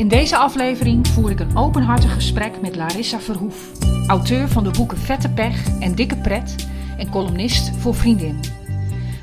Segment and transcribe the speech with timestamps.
[0.00, 3.70] In deze aflevering voer ik een openhartig gesprek met Larissa Verhoef,
[4.06, 8.40] auteur van de boeken Vette Pech en Dikke Pret en columnist voor Vriendin.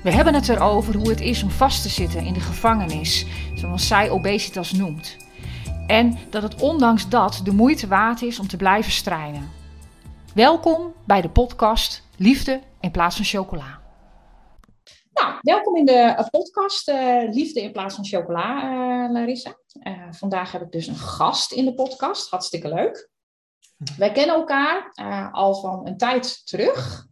[0.03, 3.25] We hebben het erover hoe het is om vast te zitten in de gevangenis,
[3.55, 5.17] zoals zij obesitas noemt.
[5.87, 9.49] En dat het ondanks dat de moeite waard is om te blijven strijden.
[10.33, 13.76] Welkom bij de podcast Liefde in plaats van chocola.
[15.21, 19.57] Nou, welkom in de podcast uh, Liefde in plaats van chocola, uh, Larissa.
[20.11, 22.29] Vandaag heb ik dus een gast in de podcast.
[22.29, 23.09] Hartstikke leuk.
[23.97, 24.91] Wij kennen elkaar
[25.31, 27.05] al van een tijd terug.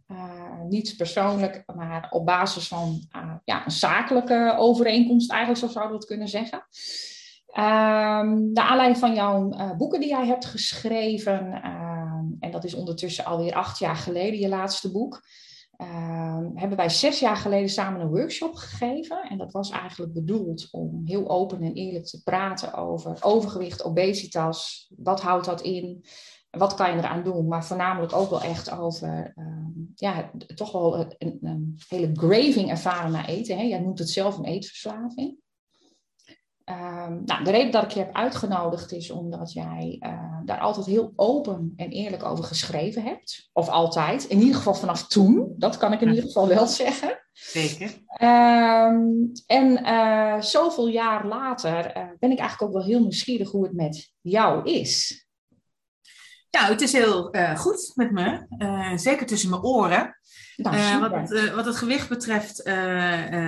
[0.68, 3.08] niet persoonlijk, maar op basis van
[3.44, 6.58] ja, een zakelijke overeenkomst, eigenlijk zo zouden we het kunnen zeggen.
[7.48, 13.24] Um, naar aanleiding van jouw boeken die jij hebt geschreven, ehm, en dat is ondertussen
[13.24, 15.22] alweer acht jaar geleden, je laatste boek.
[15.78, 19.22] Uh, hebben wij zes jaar geleden samen een workshop gegeven.
[19.22, 24.90] En dat was eigenlijk bedoeld om heel open en eerlijk te praten over overgewicht, obesitas.
[24.96, 26.04] Wat houdt dat in?
[26.50, 27.48] Wat kan je eraan doen?
[27.48, 33.12] Maar voornamelijk ook wel echt over uh, ja, toch wel een, een, hele graving ervaren
[33.12, 33.56] naar eten.
[33.56, 33.62] Hè?
[33.62, 35.36] Jij noemt het zelf een eetverslaving.
[36.70, 40.86] Um, nou, de reden dat ik je heb uitgenodigd is omdat jij uh, daar altijd
[40.86, 43.50] heel open en eerlijk over geschreven hebt.
[43.52, 44.24] Of altijd.
[44.24, 45.54] In ieder geval vanaf toen.
[45.56, 47.18] Dat kan ik in ieder geval wel zeggen.
[47.32, 47.88] Zeker.
[48.20, 53.64] Um, en uh, zoveel jaar later uh, ben ik eigenlijk ook wel heel nieuwsgierig hoe
[53.64, 55.25] het met jou is.
[56.56, 58.46] Nou, het is heel goed met me.
[58.98, 60.18] zeker tussen mijn oren.
[60.56, 62.64] Nou, wat, het, wat, het, gewicht betreft,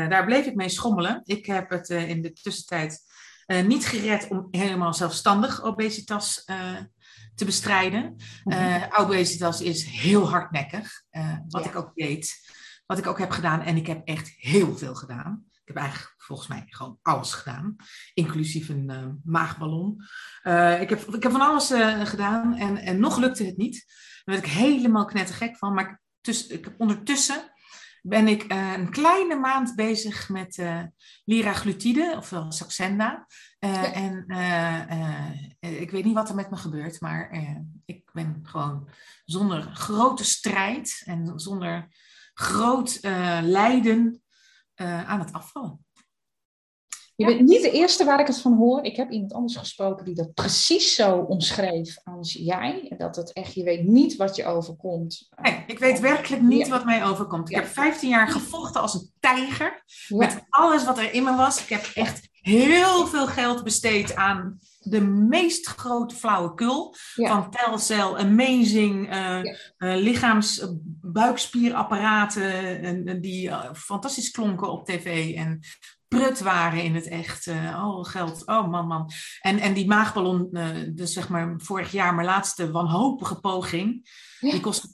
[0.08, 1.20] daar bleef ik mee schommelen.
[1.24, 3.00] Ik heb het in de tussentijd
[3.66, 6.44] niet gered om helemaal zelfstandig obesitas
[7.34, 8.16] te bestrijden.
[8.44, 11.02] Uh, obesitas is heel hardnekkig,
[11.48, 12.36] wat ik ook deed.
[12.86, 13.62] Wat ik ook heb gedaan.
[13.62, 15.47] En ik heb echt heel veel gedaan.
[15.69, 17.76] Ik heb eigenlijk volgens mij gewoon alles gedaan.
[18.15, 20.03] Inclusief een maagballon.
[20.81, 21.66] ik, heb, ik heb van alles
[22.09, 22.56] gedaan.
[22.56, 23.84] En, en nog lukte het niet.
[24.25, 25.75] Daar werd ik helemaal knettergek van.
[25.75, 27.53] Maar ik, tuss, ik heb ondertussen
[28.03, 30.82] ben ik een kleine maand bezig met uh,
[31.25, 33.26] liraglutide, ofwel Saxenda.
[33.60, 34.25] Uh, En
[35.59, 37.31] ik weet niet wat er met me gebeurt, maar
[37.84, 38.88] ik ben gewoon
[39.25, 41.88] zonder grote strijd en zonder
[42.34, 42.98] groot
[43.42, 44.22] lijden
[44.78, 45.87] aan het afvallen.
[47.19, 48.84] Je bent niet de eerste waar ik het van hoor.
[48.84, 52.94] Ik heb iemand anders gesproken die dat precies zo omschreef als jij.
[52.99, 55.28] Dat het echt, je weet niet wat je overkomt.
[55.43, 57.50] Nee, ik weet werkelijk niet wat mij overkomt.
[57.50, 59.83] Ik heb 15 jaar gevochten als een tijger.
[60.09, 61.62] Met alles wat er in me was.
[61.62, 66.94] Ik heb echt heel veel geld besteed aan de meest grote flauwekul.
[67.15, 67.28] Ja.
[67.28, 69.43] Van Telcel, Amazing, uh, ja.
[69.43, 69.56] uh,
[69.97, 70.66] lichaams,
[71.00, 75.34] buikspierapparaten die uh, fantastisch klonken op tv.
[75.34, 75.61] En
[76.08, 77.46] prut waren in het echt.
[77.46, 78.46] Uh, oh, geld.
[78.46, 79.10] Oh, man, man.
[79.41, 84.08] En, en die maagballon, uh, dus zeg maar vorig jaar mijn laatste wanhopige poging.
[84.41, 84.50] Ja.
[84.50, 84.88] Die kostte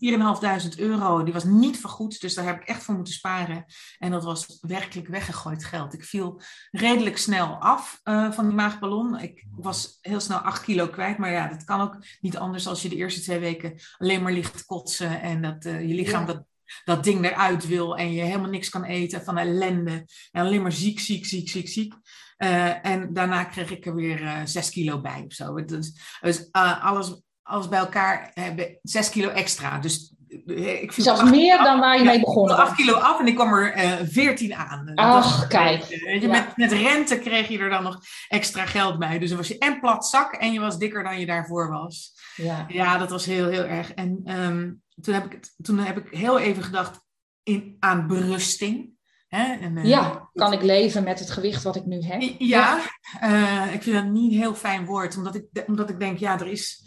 [0.73, 1.23] 4.500 euro.
[1.23, 3.65] Die was niet vergoed, dus daar heb ik echt voor moeten sparen.
[3.99, 5.95] En dat was werkelijk weggegooid geld.
[5.95, 9.19] Ik viel redelijk snel af uh, van die maagballon.
[9.21, 11.19] Ik was heel snel 8 kilo kwijt.
[11.19, 14.33] Maar ja, dat kan ook niet anders als je de eerste twee weken alleen maar
[14.33, 15.21] ligt kotsen.
[15.21, 16.27] En dat je lichaam ja.
[16.27, 16.45] dat
[16.85, 20.07] dat ding eruit wil en je helemaal niks kan eten van ellende.
[20.33, 21.95] En alleen maar ziek, ziek, ziek, ziek, ziek.
[22.39, 25.65] Uh, en daarna kreeg ik er weer uh, zes kilo bij of zo.
[25.65, 29.79] Dus, dus uh, alles, alles bij elkaar hebben zes kilo extra.
[29.79, 30.15] Dus
[30.47, 32.69] ik vind Zelfs meer dan waar je mee begonnen was.
[32.69, 34.93] 8 kilo af en ik kwam er 14 aan.
[34.95, 35.85] Ach, kijk.
[35.85, 36.29] Je, ja.
[36.29, 39.19] met, met rente kreeg je er dan nog extra geld bij.
[39.19, 42.13] Dus dan was je en plat zak en je was dikker dan je daarvoor was.
[42.37, 43.93] Ja, ja dat was heel, heel erg.
[43.93, 47.01] En um, toen, heb ik, toen heb ik heel even gedacht
[47.43, 48.93] in, aan berusting.
[49.29, 49.53] Hè?
[49.53, 52.21] En, uh, ja, kan ik leven met het gewicht wat ik nu heb?
[52.21, 52.81] Ja, ja.
[53.23, 55.17] Uh, ik vind dat niet een heel fijn woord.
[55.17, 56.83] Omdat ik, omdat ik denk, ja, er is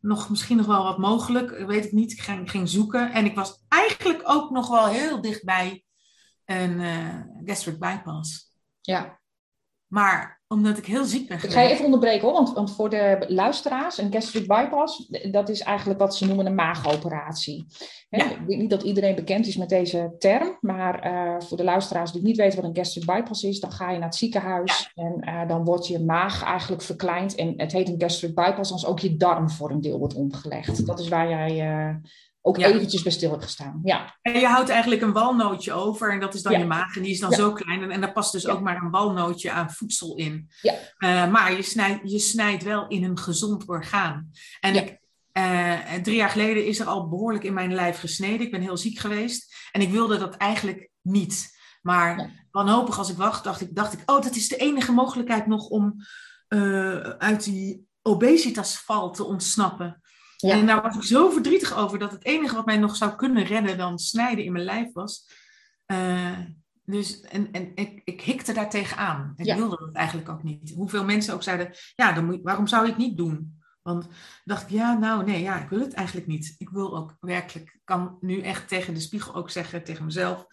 [0.00, 1.66] nog, misschien nog wel wat mogelijk.
[1.66, 2.12] Weet ik niet.
[2.12, 3.12] Ik ging, ging zoeken.
[3.12, 5.84] En ik was eigenlijk ook nog wel heel dichtbij
[6.44, 8.56] een uh, gastric bypass.
[8.80, 9.20] Ja.
[9.86, 11.56] Maar omdat ik heel ziek ben geweest.
[11.56, 15.48] Ik ga je even onderbreken hoor, want, want voor de luisteraars, een gastric bypass, dat
[15.48, 17.66] is eigenlijk wat ze noemen een maagoperatie.
[18.08, 18.30] Ja.
[18.30, 22.12] Ik weet niet dat iedereen bekend is met deze term, maar uh, voor de luisteraars
[22.12, 25.02] die niet weten wat een gastric bypass is, dan ga je naar het ziekenhuis ja.
[25.02, 28.86] en uh, dan wordt je maag eigenlijk verkleind en het heet een gastric bypass als
[28.86, 30.86] ook je darm voor een deel wordt omgelegd.
[30.86, 31.72] Dat is waar jij...
[31.72, 31.94] Uh,
[32.42, 32.66] ook ja.
[32.66, 33.80] eventjes bij stil heb gestaan.
[33.84, 34.18] Ja.
[34.22, 36.58] En je houdt eigenlijk een walnootje over en dat is dan ja.
[36.58, 37.36] je maag en die is dan ja.
[37.36, 40.50] zo klein en, en daar past dus ook maar een walnootje aan voedsel in.
[40.60, 40.74] Ja.
[40.98, 44.30] Uh, maar je snijdt, je snijdt wel in een gezond orgaan.
[44.60, 44.98] En ik,
[45.32, 48.46] uh, drie jaar geleden is er al behoorlijk in mijn lijf gesneden.
[48.46, 51.60] Ik ben heel ziek geweest en ik wilde dat eigenlijk niet.
[51.82, 55.46] Maar wanhopig als ik wacht, dacht ik, dacht ik, oh, dat is de enige mogelijkheid
[55.46, 55.96] nog om
[57.18, 60.01] uit die obesitasval te ontsnappen.
[60.50, 63.44] En daar was ik zo verdrietig over dat het enige wat mij nog zou kunnen
[63.44, 65.30] redden dan snijden in mijn lijf was.
[66.84, 69.32] Dus, en en ik, ik hikte daar tegenaan.
[69.36, 70.72] Ik wilde het eigenlijk ook niet.
[70.74, 73.60] Hoeveel mensen ook zeiden, ja, dan moet, waarom zou je het niet doen?
[73.82, 74.08] Want
[74.44, 76.54] dacht ik, ja, nou nee, ja, ik wil het eigenlijk niet.
[76.58, 80.46] Ik wil ook werkelijk, kan nu echt tegen de spiegel ook zeggen, tegen mezelf,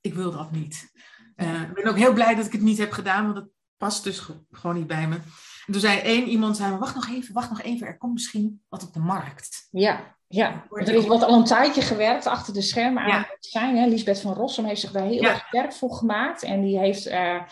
[0.00, 0.92] ik wil dat niet.
[1.36, 4.04] Uh, ik ben ook heel blij dat ik het niet heb gedaan, want het past
[4.04, 5.18] dus gewoon niet bij me.
[5.66, 8.82] Toen zei één iemand, zei, wacht nog even, wacht nog even, er komt misschien wat
[8.82, 9.68] op de markt.
[9.70, 13.18] Ja, ja, er is wat al een tijdje gewerkt achter de schermen aan ja.
[13.18, 13.76] het zijn.
[13.76, 13.86] Hè.
[13.86, 16.42] Lisbeth van Rossum heeft zich daar heel erg sterk voor gemaakt.
[16.42, 17.42] En die heeft uh,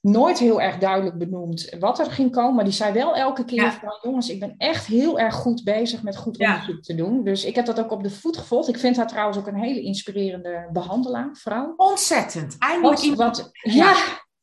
[0.00, 2.54] nooit heel erg duidelijk benoemd wat er ging komen.
[2.54, 6.02] Maar die zei wel elke keer van jongens, ik ben echt heel erg goed bezig
[6.02, 7.24] met goed onderzoek te doen.
[7.24, 8.68] Dus ik heb dat ook op de voet gevolgd.
[8.68, 11.74] Ik vind haar trouwens ook een hele inspirerende behandelaar, vrouw.
[11.76, 12.56] Ontzettend.
[12.58, 13.50] Eindelijk iemand.
[13.52, 13.94] ja,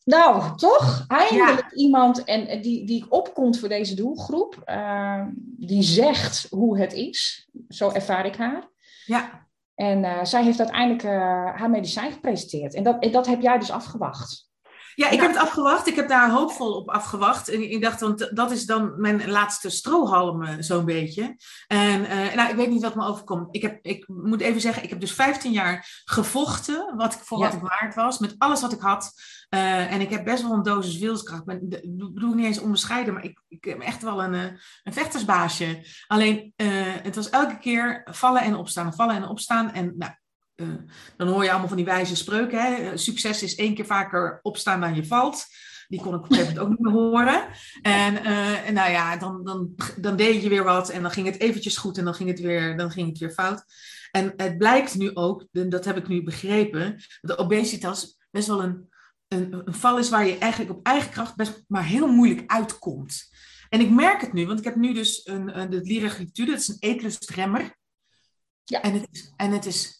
[0.08, 1.06] nou, toch?
[1.08, 4.64] Eindelijk iemand en, die, die opkomt voor deze doelgroep.
[4.66, 7.50] Uh, die zegt hoe het is.
[7.70, 8.70] Zo ervaar ik haar.
[9.06, 9.48] Ja.
[9.76, 11.12] En uh, zij heeft uiteindelijk uh,
[11.56, 12.74] haar medicijn gepresenteerd.
[12.74, 14.47] En dat, en dat heb jij dus afgewacht.
[14.98, 15.88] Ja, ik heb het afgewacht.
[15.88, 17.50] Ik heb daar hoopvol op afgewacht.
[17.50, 21.36] En ik dacht, want dat is dan mijn laatste strohalm zo'n beetje.
[21.68, 23.56] En uh, nou, ik weet niet wat me overkomt.
[23.56, 27.40] Ik, heb, ik moet even zeggen, ik heb dus 15 jaar gevochten wat ik, voor
[27.40, 28.20] wat ik waard was.
[28.20, 29.14] Met alles wat ik had.
[29.50, 31.48] Uh, en ik heb best wel een dosis wilskracht.
[31.48, 31.70] Ik
[32.14, 35.86] bedoel niet eens onbescheiden, maar ik, ik heb echt wel een, eh, een vechtersbaasje.
[36.08, 39.72] Alleen, uh, het was elke keer vallen en opstaan, vallen en opstaan.
[39.72, 40.12] En nou,
[40.58, 40.68] uh,
[41.18, 42.62] dan hoor je allemaal van die wijze spreuken.
[42.62, 42.98] Hè?
[42.98, 45.46] Succes is één keer vaker opstaan dan je valt.
[45.88, 47.48] Die kon ik op een gegeven moment ook niet meer horen.
[47.82, 51.28] En, uh, en nou ja, dan, dan, dan deed je weer wat en dan ging
[51.28, 53.64] het eventjes goed en dan ging het weer, dan ging het weer fout.
[54.12, 58.90] En het blijkt nu ook, dat heb ik nu begrepen, dat obesitas best wel een,
[59.28, 63.30] een, een val is waar je eigenlijk op eigen kracht best maar heel moeilijk uitkomt.
[63.70, 66.60] En ik merk het nu, want ik heb nu dus een, een de liraglutide, dat
[66.60, 67.76] is een eetluftremmer.
[68.64, 68.82] Ja.
[68.82, 69.97] En het en het is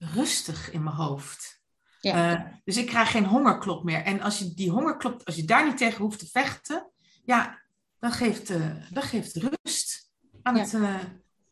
[0.00, 1.62] rustig in mijn hoofd.
[2.00, 2.32] Ja.
[2.32, 4.02] Uh, dus ik krijg geen hongerklop meer.
[4.02, 6.90] En als je die hongerklop, als je daar niet tegen hoeft te vechten,
[7.24, 7.62] ja,
[7.98, 10.10] dan geeft, uh, dat geeft rust
[10.42, 10.62] aan, ja.
[10.62, 10.94] het, uh,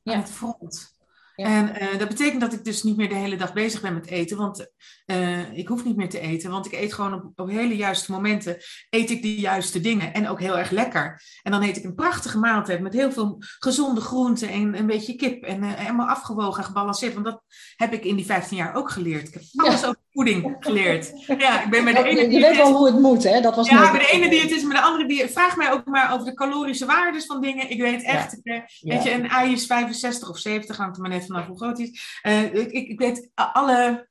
[0.05, 0.97] aan het front.
[1.35, 4.37] En dat betekent dat ik dus niet meer de hele dag bezig ben met eten.
[4.37, 4.71] Want
[5.11, 6.51] uh, ik hoef niet meer te eten.
[6.51, 8.57] Want ik eet gewoon op, op hele juiste momenten.
[8.91, 10.13] Eet ik de juiste dingen.
[10.13, 11.23] En ook heel erg lekker.
[11.43, 12.81] En dan eet ik een prachtige maaltijd.
[12.81, 14.49] Met heel veel gezonde groenten.
[14.49, 15.45] En een beetje kip.
[15.45, 17.15] En uh, helemaal afgewogen en gebalanceerd.
[17.15, 17.43] Want dat
[17.77, 19.29] heb ik in die 15 jaar ook geleerd.
[19.29, 19.87] Ik heb alles ja.
[19.87, 21.13] over voeding geleerd.
[21.39, 23.41] Ja, ik ben bij de ene Je weet wel hoe het moet, hè?
[23.41, 25.33] Dat was ja, bij de ene diëtist, maar de andere diëtist.
[25.33, 27.71] Vraag mij ook maar over de calorische waardes van dingen.
[27.71, 28.41] Ik weet echt.
[28.43, 28.65] Ja.
[28.81, 30.77] Weet je, een ei is 65 of 70.
[30.77, 32.21] Hangt er maar net vanaf hoe groot is.
[32.23, 34.08] Uh, ik, ik, weet alle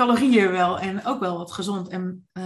[0.00, 0.78] calorieën wel.
[0.78, 2.44] En ook wel wat gezond en uh,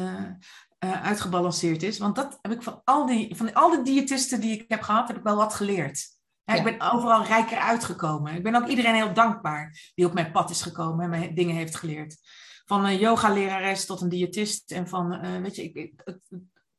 [0.84, 1.98] uh, uitgebalanceerd is.
[1.98, 5.08] Want dat heb ik van al, die, van al die diëtisten die ik heb gehad,
[5.08, 6.12] heb ik wel wat geleerd.
[6.44, 8.34] Ja, ik ben overal rijker uitgekomen.
[8.34, 11.54] Ik ben ook iedereen heel dankbaar die op mijn pad is gekomen en mij dingen
[11.54, 12.16] heeft geleerd
[12.64, 16.18] van een yoga-lerares tot een diëtist en van, uh, weet je, ik, ik,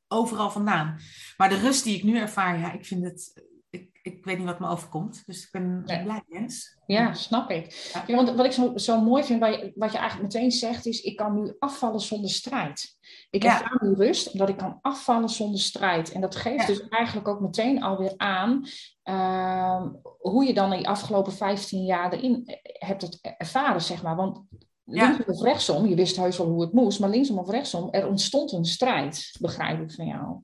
[0.07, 0.99] overal vandaan.
[1.37, 3.43] Maar de rust die ik nu ervaar, ja, ik vind het,
[4.05, 5.23] ik, weet niet wat me overkomt.
[5.25, 6.03] Dus ik ben ja.
[6.03, 6.77] blij, Jens.
[6.85, 7.91] Ja, snap ik.
[8.07, 8.15] Ja.
[8.15, 11.01] want wat ik zo, zo mooi vind, wat je, wat je eigenlijk meteen zegt, is:
[11.01, 12.97] ik kan nu afvallen zonder strijd.
[13.29, 16.11] Ik heb nu rust, omdat ik kan afvallen zonder strijd.
[16.11, 18.67] En dat geeft dus eigenlijk ook meteen alweer aan
[19.03, 19.85] uh,
[20.19, 24.15] hoe je dan in die afgelopen 15 jaar erin hebt het ervaren, zeg maar.
[24.15, 24.41] Want
[24.85, 28.07] linksom of rechtsom, je wist heus wel hoe het moest, maar linksom of rechtsom, er
[28.07, 30.39] ontstond een strijd, begrijp ik van jou.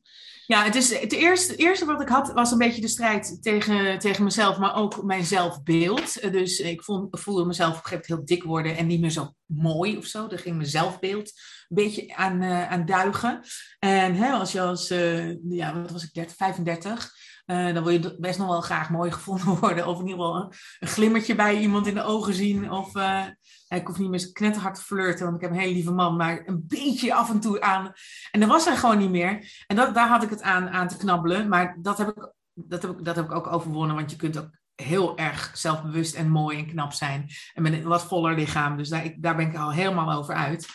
[0.52, 4.00] Ja, het, is, het, eerste, eerste wat ik had was een beetje de strijd tegen,
[4.00, 6.32] tegen mezelf, maar ook mijn zelfbeeld.
[6.32, 9.34] Dus ik voelde mezelf op een gegeven moment heel dik worden en niet meer zo
[9.46, 10.28] mooi of zo.
[10.28, 13.42] Daar ging mijn zelfbeeld een beetje aan, uh, aan duigen.
[13.80, 17.12] En hè, als je als, uh, ja, wat was ik, 30, 35,
[17.52, 19.88] uh, dan wil je best nog wel graag mooi gevonden worden.
[19.88, 22.72] Of in ieder geval een, glimmertje bij iemand in de ogen zien.
[22.72, 23.24] Of uh,
[23.68, 26.16] ik hoef niet meer knetterhard te flirten, want ik heb een hele lieve man.
[26.16, 27.94] Maar een beetje af en toe aan.
[28.32, 29.64] En dat was er gewoon niet meer.
[29.68, 31.48] En dat, daar had ik het aan, aan te knabbelen.
[31.48, 33.96] Maar dat heb, ik, dat, heb ik, dat heb ik ook overwonnen.
[33.96, 37.30] Want je kunt ook heel erg zelfbewust en mooi en knap zijn.
[37.54, 38.78] En met een wat voller lichaam.
[38.78, 40.68] Dus daar, ik, daar ben ik al helemaal over uit.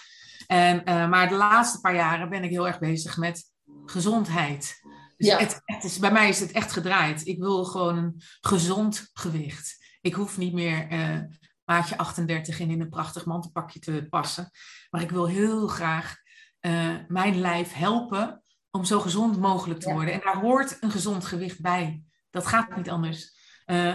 [0.46, 3.44] En, uh, maar de laatste paar jaren ben ik heel erg bezig met
[3.84, 4.80] gezondheid.
[5.16, 5.38] Dus ja.
[5.38, 7.26] het, het is, bij mij is het echt gedraaid.
[7.26, 9.84] Ik wil gewoon een gezond gewicht.
[10.00, 11.20] Ik hoef niet meer uh,
[11.64, 14.50] maatje 38 in, in een prachtig mantelpakje te passen.
[14.90, 16.16] Maar ik wil heel graag
[16.60, 20.14] uh, mijn lijf helpen om zo gezond mogelijk te worden.
[20.14, 22.02] En daar hoort een gezond gewicht bij.
[22.30, 23.34] Dat gaat niet anders.
[23.66, 23.94] Uh,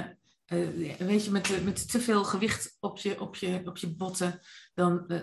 [0.98, 4.40] weet je, met, met te veel gewicht op je, op je, op je botten,
[4.74, 5.20] dan uh,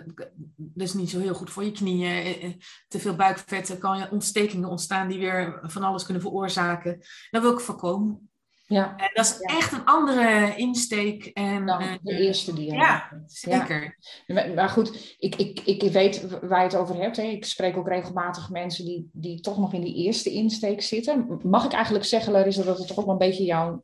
[0.55, 2.61] dat is niet zo heel goed voor je knieën.
[2.87, 7.01] te veel buikvetten kan je ontstekingen ontstaan die weer van alles kunnen veroorzaken.
[7.29, 8.29] Dat wil ik voorkomen.
[8.69, 8.97] Ja.
[8.97, 11.25] En dat is echt een andere insteek.
[11.25, 13.97] En, Dan de eerste die je Ja, zeker.
[14.25, 14.53] Ja.
[14.53, 17.17] Maar, goed, ik, ik, ik weet waar je het over hebt.
[17.17, 17.23] Hè.
[17.23, 21.39] Ik spreek ook regelmatig mensen die, die toch nog in die eerste insteek zitten.
[21.43, 23.83] Mag ik eigenlijk zeggen, Larissa, dat het toch ook wel een beetje jouw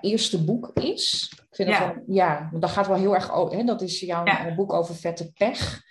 [0.00, 1.32] eerste boek is?
[1.50, 1.78] Ik vind ja.
[1.78, 3.56] Dat wel, ja, dat gaat wel heel erg over.
[3.56, 3.64] Hè.
[3.64, 4.54] Dat is jouw ja.
[4.54, 5.82] boek over vette pech.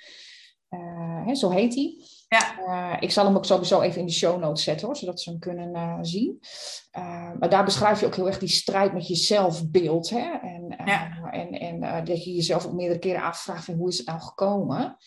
[0.70, 1.96] Uh, hè, zo heet hij.
[2.28, 2.60] Ja.
[2.60, 5.30] Uh, ik zal hem ook sowieso even in de show notes zetten, hoor, zodat ze
[5.30, 6.40] hem kunnen uh, zien.
[7.40, 10.10] Maar daar beschrijf je ook heel erg die strijd met je zelfbeeld.
[10.10, 10.32] Hè?
[10.42, 11.30] En, ja.
[11.32, 14.98] en, en dat je jezelf ook meerdere keren afvraagt van hoe is het nou gekomen?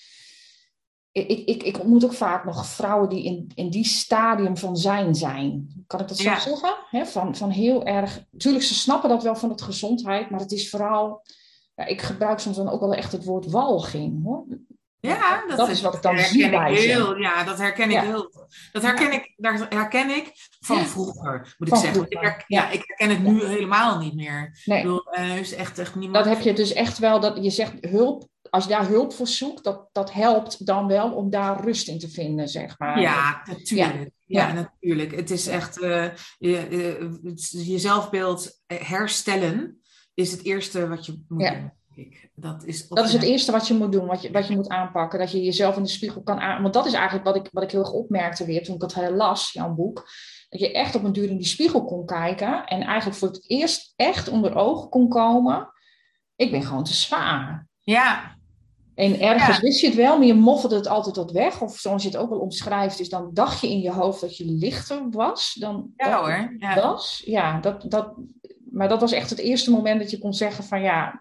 [1.13, 5.15] Ik, ik, ik ontmoet ook vaak nog vrouwen die in, in die stadium van zijn
[5.15, 5.69] zijn.
[5.87, 6.41] Kan ik dat zo ja.
[6.41, 6.75] zeggen?
[6.91, 8.25] He, van, van heel erg...
[8.37, 11.23] Tuurlijk, ze snappen dat wel van het gezondheid, maar het is vooral...
[11.75, 14.25] Ja, ik gebruik soms dan ook wel echt het woord walging.
[14.25, 14.45] Hoor.
[15.01, 18.33] Ja, dat, dat is, wat ik dan zie bij heel, Ja, dat herken ik heel.
[18.73, 22.07] Dat herken ik, daar herken ik van vroeger, moet ik zeggen.
[22.09, 22.71] Ik herken, ja.
[22.71, 24.61] ik herken het nu helemaal niet meer.
[24.65, 24.79] Nee.
[24.79, 26.25] Ik bedoel, uh, is echt, echt niemand...
[26.25, 29.27] Dat heb je dus echt wel, dat je zegt hulp, als je daar hulp voor
[29.27, 33.01] zoekt, dat, dat helpt dan wel om daar rust in te vinden, zeg maar.
[33.01, 34.11] Ja, natuurlijk.
[34.27, 35.17] Ja, natuurlijk.
[35.17, 36.07] Het is echt uh,
[36.39, 39.81] je, uh, je zelfbeeld herstellen
[40.15, 41.73] is het eerste wat je moet doen.
[42.35, 44.69] Dat is, dat is het eerste wat je moet doen, wat je, wat je moet
[44.69, 45.19] aanpakken.
[45.19, 46.63] Dat je jezelf in de spiegel kan aan.
[46.63, 49.11] Want dat is eigenlijk wat ik, wat ik heel erg opmerkte weer toen ik dat
[49.11, 50.09] las, jouw boek.
[50.49, 52.67] Dat je echt op een duur in die spiegel kon kijken.
[52.67, 55.73] En eigenlijk voor het eerst echt onder ogen kon komen.
[56.37, 57.69] Ik ben gewoon te zwaar.
[57.79, 58.39] Ja.
[59.01, 59.63] En ergens ja.
[59.63, 61.61] wist je het wel, maar je moffelde het altijd tot weg.
[61.61, 64.37] Of zoals je het ook wel omschrijft, is dan dacht je in je hoofd dat
[64.37, 66.55] je lichter was dan ja, hoor.
[66.59, 66.75] Ja.
[66.75, 67.23] was.
[67.25, 68.15] Ja, dat, dat,
[68.71, 71.21] maar dat was echt het eerste moment dat je kon zeggen van ja,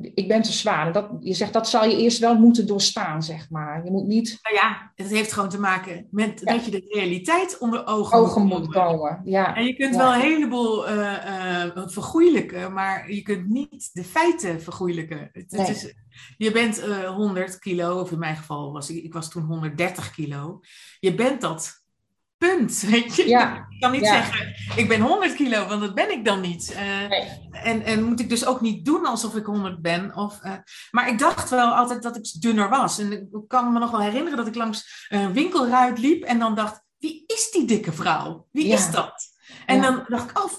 [0.00, 0.92] ik ben te zwaar.
[0.92, 3.84] Dat, je zegt dat zal je eerst wel moeten doorstaan, zeg maar.
[3.84, 4.38] Je moet niet.
[4.42, 6.52] Nou ja, het heeft gewoon te maken met ja.
[6.52, 9.20] dat je de realiteit onder ogen, ogen moet komen.
[9.24, 9.56] Ja.
[9.56, 10.00] En je kunt ja.
[10.00, 11.12] wel een heleboel uh,
[11.76, 15.30] uh, vergoeilijken, maar je kunt niet de feiten vergoeilijken.
[15.32, 15.60] Het, nee.
[15.60, 15.94] het is,
[16.36, 20.10] je bent uh, 100 kilo, of in mijn geval was ik, ik was toen 130
[20.10, 20.60] kilo.
[21.00, 21.83] Je bent dat
[22.38, 22.80] Punt.
[22.90, 23.28] Weet je?
[23.28, 23.66] Ja.
[23.70, 24.14] Ik kan niet ja.
[24.14, 26.72] zeggen, ik ben 100 kilo, want dat ben ik dan niet.
[26.72, 27.50] Uh, nee.
[27.52, 30.16] en, en moet ik dus ook niet doen alsof ik 100 ben.
[30.16, 30.52] Of, uh,
[30.90, 32.98] maar ik dacht wel altijd dat ik dunner was.
[32.98, 36.54] En ik kan me nog wel herinneren dat ik langs een winkelruit liep en dan
[36.54, 38.46] dacht, wie is die dikke vrouw?
[38.50, 38.74] Wie ja.
[38.74, 39.32] is dat?
[39.66, 40.52] En dan dacht ik, oh,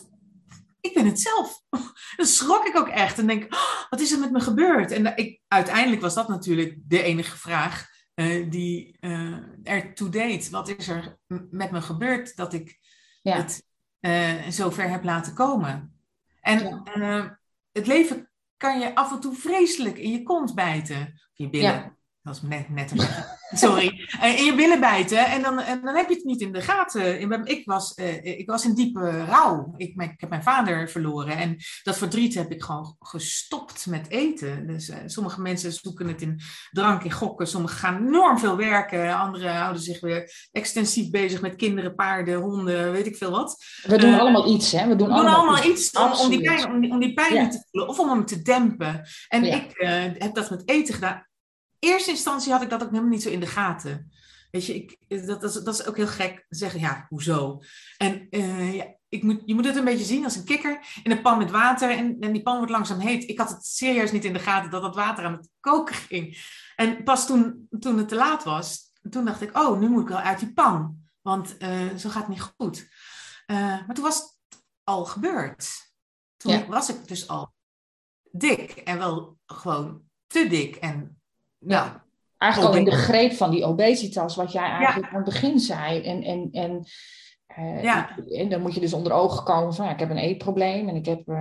[0.81, 1.61] ik ben het zelf.
[2.17, 4.91] Dan schrok ik ook echt en denk, oh, wat is er met me gebeurd?
[4.91, 10.49] En ik, uiteindelijk was dat natuurlijk de enige vraag uh, die uh, ertoe deed.
[10.49, 11.17] Wat is er
[11.49, 12.79] met me gebeurd dat ik
[13.21, 13.35] ja.
[13.35, 13.65] het
[14.01, 15.99] uh, zover heb laten komen?
[16.41, 17.39] En ja.
[17.71, 21.01] het leven kan je af en toe vreselijk in je kont bijten.
[21.01, 21.97] Of je billen.
[22.25, 22.93] Dat is net, net
[23.63, 24.07] Sorry.
[24.21, 25.25] in je billen bijten.
[25.25, 27.31] En dan, en dan heb je het niet in de gaten.
[27.43, 29.73] Ik was, uh, ik was in diepe rouw.
[29.77, 31.37] Ik, ik, heb mijn vader verloren.
[31.37, 34.67] En dat verdriet heb ik gewoon gestopt met eten.
[34.67, 36.39] Dus uh, sommige mensen zoeken het in
[36.71, 37.47] drank, in gokken.
[37.47, 39.17] Sommigen gaan enorm veel werken.
[39.17, 43.63] Anderen houden zich weer extensief bezig met kinderen, paarden, honden, weet ik veel wat.
[43.83, 44.87] We doen uh, allemaal iets, hè?
[44.87, 47.13] We doen, we allemaal, doen allemaal iets om, om, die pijn, om, die, om die
[47.13, 47.47] pijn ja.
[47.47, 47.89] te voelen.
[47.89, 49.07] Of om hem te dempen.
[49.27, 49.55] En ja.
[49.55, 49.73] ik
[50.17, 51.25] heb dat met eten gedaan
[51.85, 54.11] eerste instantie had ik dat ook helemaal niet zo in de gaten.
[54.51, 57.59] Weet je, ik, dat, dat, is, dat is ook heel gek zeggen, ja, hoezo?
[57.97, 61.11] En uh, ja, ik moet, je moet het een beetje zien als een kikker in
[61.11, 63.29] een pan met water en, en die pan wordt langzaam heet.
[63.29, 66.37] Ik had het serieus niet in de gaten dat dat water aan het koken ging.
[66.75, 70.07] En pas toen, toen het te laat was, toen dacht ik, oh, nu moet ik
[70.07, 71.03] wel uit die pan.
[71.21, 72.87] Want uh, zo gaat het niet goed.
[73.47, 75.93] Uh, maar toen was het al gebeurd.
[76.37, 76.65] Toen ja.
[76.65, 77.53] was ik dus al
[78.31, 81.21] dik en wel gewoon te dik en
[81.67, 82.03] ja.
[82.37, 85.17] Eigenlijk al in de greep van die obesitas, wat jij eigenlijk ja.
[85.17, 86.01] aan het begin zei.
[86.01, 86.85] En, en, en,
[87.59, 88.17] uh, ja.
[88.27, 90.95] en dan moet je dus onder ogen komen van, ja, ik heb een eetprobleem en
[90.95, 91.35] ik heb uh,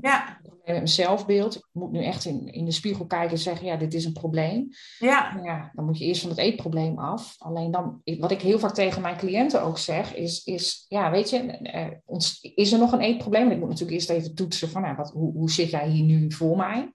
[0.00, 0.28] ja.
[0.28, 1.56] een probleem met mijn zelfbeeld.
[1.56, 4.12] Ik moet nu echt in, in de spiegel kijken en zeggen, ja, dit is een
[4.12, 4.68] probleem.
[4.98, 5.40] Ja.
[5.42, 5.70] ja.
[5.74, 7.34] Dan moet je eerst van het eetprobleem af.
[7.38, 11.30] Alleen dan, wat ik heel vaak tegen mijn cliënten ook zeg, is, is ja, weet
[11.30, 13.46] je, uh, ons, is er nog een eetprobleem?
[13.46, 16.04] En ik moet natuurlijk eerst even toetsen van, nou, wat, hoe, hoe zit jij hier
[16.04, 16.92] nu voor mij?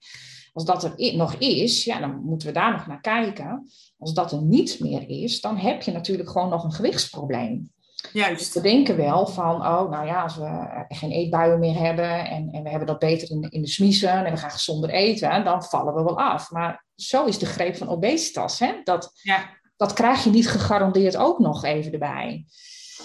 [0.57, 3.69] Als dat er nog is, ja, dan moeten we daar nog naar kijken.
[3.99, 7.71] Als dat er niet meer is, dan heb je natuurlijk gewoon nog een gewichtsprobleem.
[8.13, 8.53] Juist.
[8.53, 12.63] We denken wel van, oh, nou ja, als we geen eetbuien meer hebben en, en
[12.63, 15.93] we hebben dat beter in, in de smiezen en we gaan gezonder eten, dan vallen
[15.93, 16.51] we wel af.
[16.51, 18.59] Maar zo is de greep van obesitas.
[18.59, 18.73] Hè?
[18.83, 19.49] Dat, ja.
[19.75, 22.45] dat krijg je niet gegarandeerd ook nog even erbij.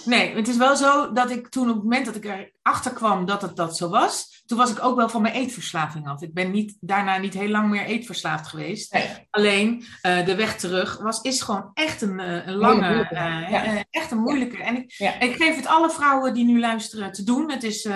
[0.05, 3.25] Nee, het is wel zo dat ik toen op het moment dat ik er achterkwam
[3.25, 6.21] dat het dat zo was, toen was ik ook wel van mijn eetverslaving af.
[6.21, 8.97] Ik ben niet, daarna niet heel lang meer eetverslaafd geweest.
[9.29, 13.83] Alleen uh, de weg terug was, is gewoon echt een, uh, een lange, uh, ja.
[13.89, 14.63] echt een moeilijke.
[14.63, 15.19] En ik, ja.
[15.19, 17.51] ik, geef het alle vrouwen die nu luisteren te doen.
[17.51, 17.87] Het is,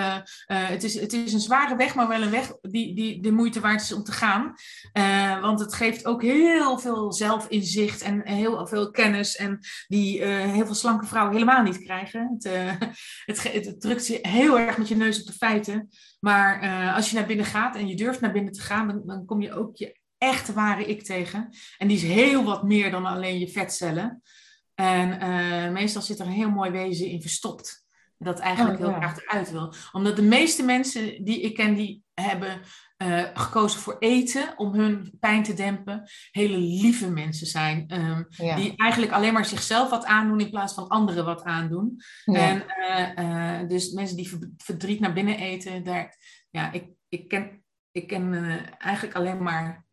[0.47, 3.59] het is, het is een zware weg, maar wel een weg die, die de moeite
[3.59, 4.53] waard is om te gaan.
[5.41, 9.35] want het geeft ook heel veel zelfinzicht en heel veel kennis.
[9.35, 12.37] En die heel veel slanke vrouwen helemaal niet krijgen.
[12.37, 12.43] Het,
[13.25, 15.89] het, het, het drukt je heel erg met je neus op de feiten.
[16.19, 19.01] Maar uh, als je naar binnen gaat en je durft naar binnen te gaan, dan,
[19.05, 21.49] dan, kom je ook je echte ware ik tegen.
[21.77, 24.21] En die is heel wat meer dan alleen je vetcellen.
[24.75, 27.85] En uh, meestal zit er een heel mooi wezen in verstopt.
[28.17, 29.73] Dat eigenlijk oh, heel graag eruit wil.
[29.91, 32.61] Omdat de meeste mensen die ik ken, die hebben
[32.97, 36.09] uh, gekozen voor eten om hun pijn te dempen.
[36.31, 37.93] Hele lieve mensen zijn.
[37.93, 38.55] Um, ja.
[38.55, 42.01] Die eigenlijk alleen maar zichzelf wat aandoen in plaats van anderen wat aandoen.
[42.25, 42.33] Ja.
[42.33, 42.63] En
[43.17, 45.83] uh, uh, dus mensen die verdriet naar binnen eten.
[45.83, 46.17] Daar,
[46.49, 48.33] ja, ik, ik ken, ik ken
[48.77, 49.85] eigenlijk alleen maar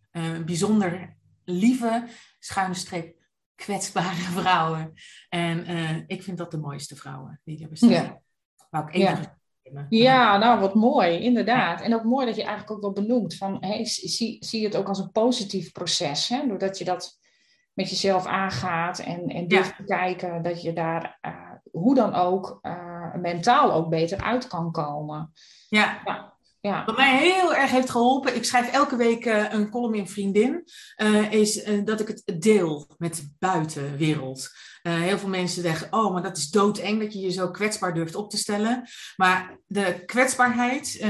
[0.45, 2.07] bijzonder lieve,
[2.39, 3.17] schuine streep,
[3.55, 4.93] kwetsbare vrouwen.
[5.29, 7.91] En ik vind dat de mooiste vrouwen die er bestaan.
[7.91, 8.21] Ja.
[8.71, 9.39] Wou ik even
[9.89, 11.81] ja, nou wat mooi, inderdaad.
[11.81, 14.89] En ook mooi dat je eigenlijk ook wel benoemt van hey, zie, zie het ook
[14.89, 16.29] als een positief proces.
[16.29, 16.47] Hè?
[16.47, 17.19] Doordat je dat
[17.73, 19.77] met jezelf aangaat en, en durft ja.
[19.77, 24.73] te kijken dat je daar uh, hoe dan ook uh, mentaal ook beter uit kan
[24.73, 25.33] komen.
[25.69, 26.01] Ja.
[26.05, 26.34] ja.
[26.69, 26.85] Ja.
[26.85, 30.65] Wat mij heel erg heeft geholpen, ik schrijf elke week uh, een column in Vriendin,
[31.03, 34.51] uh, is uh, dat ik het deel met de buitenwereld.
[34.83, 38.15] heel veel mensen zeggen, oh, maar dat is doodeng dat je je zo kwetsbaar durft
[38.15, 38.89] op te stellen.
[39.17, 41.07] Maar de kwetsbaarheid,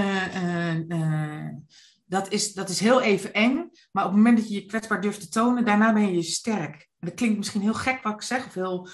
[2.04, 3.70] dat, is, dat is heel even eng.
[3.92, 6.88] Maar op het moment dat je je kwetsbaar durft te tonen, daarna ben je sterk.
[6.98, 8.88] Dat klinkt misschien heel gek wat ik zeg, of heel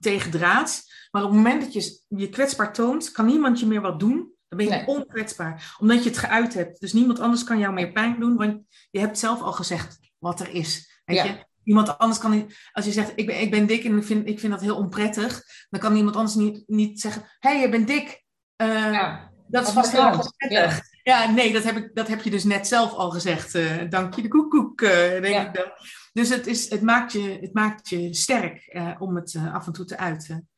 [0.00, 1.06] tegendraads.
[1.10, 4.36] Maar op het moment dat je je kwetsbaar toont, kan niemand je meer wat doen.
[4.48, 4.86] Dan ben je nee.
[4.86, 6.80] onkwetsbaar, omdat je het geuit hebt.
[6.80, 10.40] Dus niemand anders kan jou meer pijn doen, want je hebt zelf al gezegd wat
[10.40, 11.00] er is.
[11.04, 11.24] Weet ja.
[11.24, 11.46] je?
[11.64, 14.40] Iemand anders kan als je zegt, ik ben, ik ben dik en ik vind, ik
[14.40, 17.86] vind dat heel onprettig, dan kan iemand anders niet, niet zeggen, hé, hey, je bent
[17.86, 18.24] dik.
[18.62, 19.30] Uh, ja.
[19.48, 20.80] Dat is vast heel onprettig.
[21.02, 21.24] Ja.
[21.24, 23.54] ja, nee, dat heb, ik, dat heb je dus net zelf al gezegd.
[23.54, 25.72] Uh, dank je de koekoek, uh, denk ik dan.
[26.12, 29.84] Dus het, is, het, maakt je, het maakt je sterk om het af en toe
[29.84, 30.48] te uiten.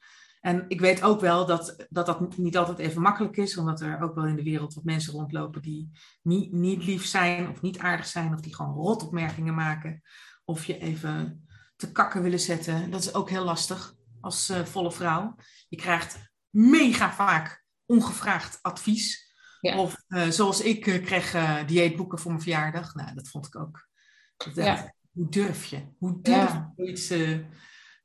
[0.40, 4.02] En ik weet ook wel dat, dat dat niet altijd even makkelijk is, omdat er
[4.02, 5.90] ook wel in de wereld wat mensen rondlopen die
[6.22, 10.02] niet, niet lief zijn of niet aardig zijn, of die gewoon rotopmerkingen maken,
[10.44, 12.90] of je even te kakken willen zetten.
[12.90, 15.36] Dat is ook heel lastig als uh, volle vrouw.
[15.68, 16.18] Je krijgt
[16.50, 19.28] mega vaak ongevraagd advies.
[19.60, 19.78] Ja.
[19.78, 22.94] Of uh, zoals ik uh, kreeg dieetboeken voor mijn verjaardag.
[22.94, 23.88] Nou, dat vond ik ook.
[24.36, 24.94] Dat ja.
[25.10, 25.82] Hoe durf je?
[25.98, 26.72] Hoe durf je ja.
[26.76, 27.12] iets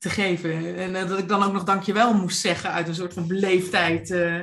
[0.05, 0.75] te geven.
[0.75, 4.09] En uh, dat ik dan ook nog dankjewel moest zeggen uit een soort van beleefdheid.
[4.09, 4.41] Uh,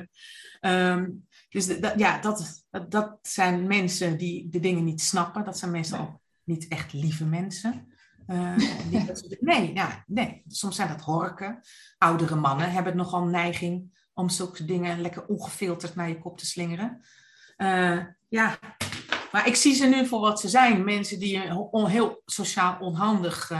[0.61, 5.45] um, dus de, ja, dat, dat, dat, zijn mensen die de dingen niet snappen.
[5.45, 7.95] Dat zijn meestal niet echt lieve mensen.
[8.27, 8.57] Uh,
[8.91, 9.05] die,
[9.41, 11.61] nee, ja, nee, soms zijn dat horken.
[11.99, 17.01] Oudere mannen hebben nogal neiging om zulke dingen lekker ongefilterd naar je kop te slingeren.
[18.29, 18.59] ja,
[19.33, 20.85] maar ik zie ze nu voor wat ze zijn.
[20.85, 21.41] Mensen die
[21.73, 23.51] heel sociaal onhandig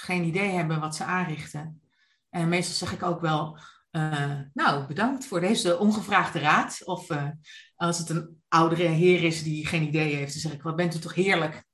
[0.00, 1.82] geen idee hebben wat ze aanrichten.
[2.30, 3.58] En meestal zeg ik ook wel,
[3.92, 6.84] uh, nou, bedankt voor deze ongevraagde raad.
[6.84, 7.28] Of uh,
[7.76, 10.94] als het een oudere heer is die geen idee heeft, dan zeg ik, wat bent
[10.94, 11.66] u toch heerlijk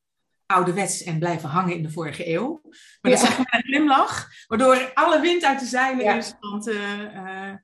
[0.47, 2.61] ouderwets en blijven hangen in de vorige eeuw.
[3.01, 3.19] Maar ja.
[3.19, 6.15] dat zeg ik met een glimlach, waardoor alle wind uit de zeilen ja.
[6.15, 6.35] is.
[6.41, 7.55] Want, uh,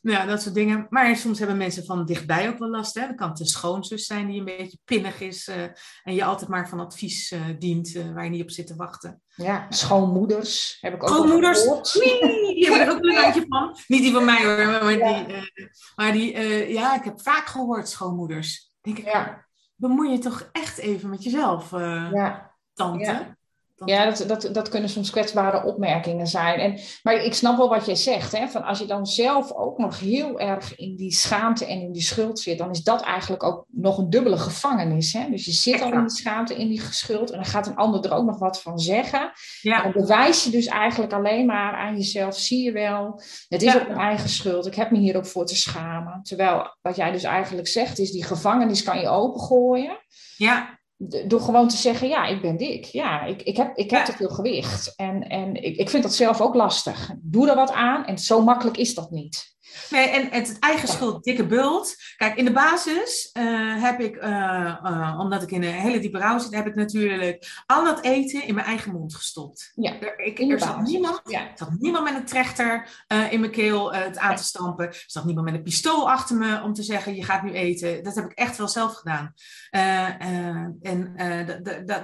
[0.00, 0.86] nou ja, dat soort dingen.
[0.90, 2.94] Maar soms hebben mensen van dichtbij ook wel last.
[2.94, 3.06] Hè?
[3.06, 5.48] Dan kan het een schoonzus zijn die een beetje pinnig is.
[5.48, 5.62] Uh,
[6.02, 8.76] en je altijd maar van advies uh, dient uh, waar je niet op zit te
[8.76, 9.22] wachten.
[9.34, 13.76] Ja, schoonmoeders heb ik ook Schoonmoeders, nee, die hebben er ook een randje van.
[13.86, 15.24] Niet die van mij hoor, maar ja.
[15.24, 15.36] die,
[15.96, 16.38] maar die
[16.72, 18.72] ja, ik heb vaak gehoord schoonmoeders.
[18.80, 19.46] Denk ik, ja.
[19.74, 22.56] bemoei je toch echt even met jezelf, ja.
[22.74, 23.04] tante.
[23.04, 23.37] Ja.
[23.84, 26.58] Ja, dat, dat, dat kunnen soms kwetsbare opmerkingen zijn.
[26.58, 28.32] En, maar ik snap wel wat je zegt.
[28.32, 31.92] Hè, van als je dan zelf ook nog heel erg in die schaamte en in
[31.92, 35.12] die schuld zit, dan is dat eigenlijk ook nog een dubbele gevangenis.
[35.12, 35.30] Hè?
[35.30, 38.04] Dus je zit al in die schaamte, in die schuld, en dan gaat een ander
[38.04, 39.32] er ook nog wat van zeggen.
[39.60, 39.82] Ja.
[39.82, 43.80] Dan bewijs je dus eigenlijk alleen maar aan jezelf, zie je wel, het is ja.
[43.80, 46.22] ook mijn eigen schuld, ik heb me hier ook voor te schamen.
[46.22, 49.98] Terwijl wat jij dus eigenlijk zegt is, die gevangenis kan je opengooien.
[50.36, 50.77] Ja
[51.26, 52.84] door gewoon te zeggen, ja, ik ben dik.
[52.84, 54.92] Ja, ik, ik heb, ik heb te veel gewicht.
[54.96, 57.10] En, en ik, ik vind dat zelf ook lastig.
[57.20, 59.56] Doe er wat aan en zo makkelijk is dat niet.
[59.90, 61.96] Nee, en het eigen schuld, dikke bult.
[62.16, 66.18] Kijk, in de basis uh, heb ik, uh, uh, omdat ik in een hele diepe
[66.18, 69.72] rouw zit, heb ik natuurlijk al dat eten in mijn eigen mond gestopt.
[69.74, 71.50] Ja, er, ik, er zat, niemand, ja.
[71.54, 72.88] zat niemand met een trechter
[73.30, 74.86] in mijn keel het aan te stampen.
[74.86, 78.04] Er zat niemand met een pistool achter me om te zeggen, je gaat nu eten.
[78.04, 79.34] Dat heb ik echt wel zelf gedaan.
[80.80, 81.14] en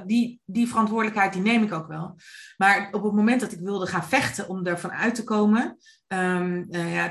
[0.06, 2.16] die, die verantwoordelijkheid, die neem ik ook wel.
[2.56, 5.78] Maar op het moment dat ik wilde gaan vechten om ervan uit te komen,
[6.18, 7.08] um, ja,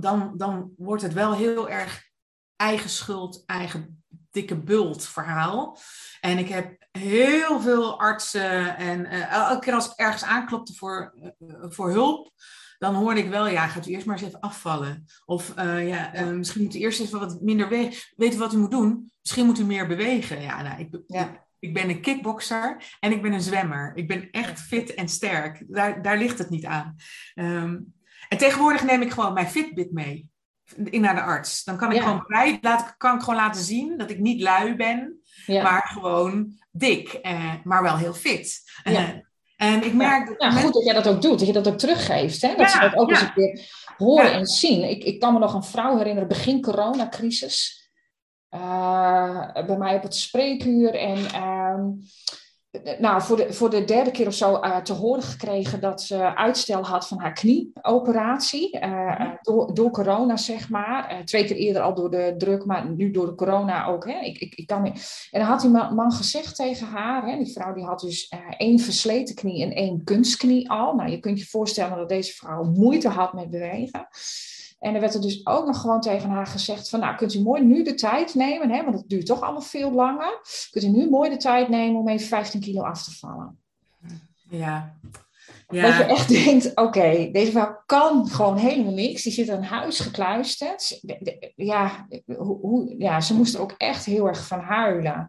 [0.00, 2.10] dan, dan wordt het wel heel erg
[2.56, 5.78] eigen schuld, eigen dikke bult verhaal.
[6.20, 11.14] En ik heb heel veel artsen en uh, elke keer als ik ergens aanklopte voor,
[11.38, 12.30] uh, voor hulp,
[12.78, 15.04] dan hoorde ik wel, ja, gaat u eerst maar eens even afvallen.
[15.24, 18.12] Of uh, ja, misschien moet u eerst even wat minder wegen.
[18.16, 19.12] Weet u wat u moet doen?
[19.20, 20.40] Misschien moet u meer bewegen.
[20.40, 21.46] Ja, nou, ik, ja.
[21.58, 23.92] ik ben een kickboxer en ik ben een zwemmer.
[23.94, 25.64] Ik ben echt fit en sterk.
[25.66, 26.96] Daar, daar ligt het niet aan.
[27.34, 27.94] Um,
[28.32, 30.30] en tegenwoordig neem ik gewoon mijn Fitbit mee
[30.84, 31.64] in naar de arts.
[31.64, 34.76] Dan kan ik gewoon bij, laat, kan ik gewoon laten zien dat ik niet lui
[34.76, 38.62] ben, maar gewoon dik, eh, maar wel heel fit.
[38.84, 39.20] Ja.
[39.56, 40.34] En ik merk.
[40.38, 42.42] Ja, dat goed dat jij dat ook doet, dat je dat ook teruggeeft.
[42.42, 42.54] Hè?
[42.54, 43.66] Dat ze dat ook eens een keer
[43.96, 44.90] horen en zien.
[44.90, 47.90] Ik, ik kan me nog een vrouw herinneren, begin coronacrisis.
[48.50, 50.94] Uh, bij mij op het spreekuur.
[50.94, 51.78] En uh,
[52.98, 56.34] nou, voor de, voor de derde keer of zo uh, te horen gekregen dat ze
[56.34, 58.78] uitstel had van haar knieoperatie.
[58.80, 61.12] Uh, door, door corona, zeg maar.
[61.12, 64.06] Uh, twee keer eerder al door de druk, maar nu door de corona ook.
[64.06, 64.18] Hè.
[64.20, 64.94] Ik, ik, ik kan En
[65.30, 69.34] dan had die man gezegd tegen haar, hè, die vrouw die had dus één versleten
[69.34, 70.94] knie en één kunstknie al.
[70.94, 74.08] Nou, je kunt je voorstellen dat deze vrouw moeite had met bewegen.
[74.82, 77.40] En er werd er dus ook nog gewoon tegen haar gezegd van, nou, kunt u
[77.40, 80.40] mooi nu de tijd nemen, hè, want het duurt toch allemaal veel langer.
[80.70, 83.58] Kunt u nu mooi de tijd nemen om even 15 kilo af te vallen.
[84.48, 84.96] Ja.
[85.68, 85.82] ja.
[85.82, 89.22] Dat je echt denkt, oké, deze vrouw kan gewoon helemaal niks.
[89.22, 91.00] Die zit aan huis gekluisterd.
[91.56, 95.28] Ja, hoe, ja, ze moest er ook echt heel erg van huilen.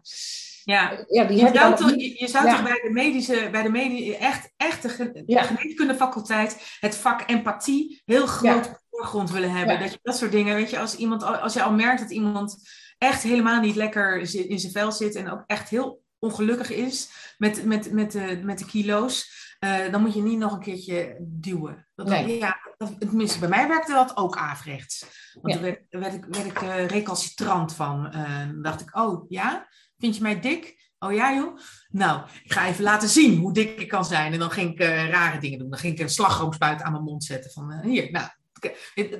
[0.64, 4.16] Ja, ja die je, zou toch, je, zou toch bij de medische, bij de medische
[4.16, 5.42] echt, echt de, ja.
[5.42, 9.80] geneeskundefaculteit het vak empathie heel groot voorgrond willen hebben.
[9.80, 12.56] Dat je dat soort dingen, weet je, als iemand, als je al merkt dat iemand
[12.98, 14.16] echt helemaal niet lekker
[14.48, 18.58] in zijn vel zit en ook echt heel ongelukkig is met, met, met, de, met
[18.58, 21.88] de kilo's, uh, dan moet je niet nog een keertje duwen.
[21.94, 22.38] Dat, nee.
[22.38, 25.06] ja, dat, tenminste, bij mij werkte dat ook averechts.
[25.40, 25.60] Want ja.
[25.60, 28.06] daar werd, werd, ik, werd ik uh, recalcitrant van.
[28.14, 30.92] Uh, dan dacht ik, oh ja, Vind je mij dik?
[30.98, 31.58] Oh ja, joh.
[31.88, 34.32] Nou, ik ga even laten zien hoe dik ik kan zijn.
[34.32, 34.78] En dan ging ik
[35.10, 35.70] rare dingen doen.
[35.70, 37.50] Dan ging ik een slagroomspuit aan mijn mond zetten.
[37.50, 38.28] Van hier, nou.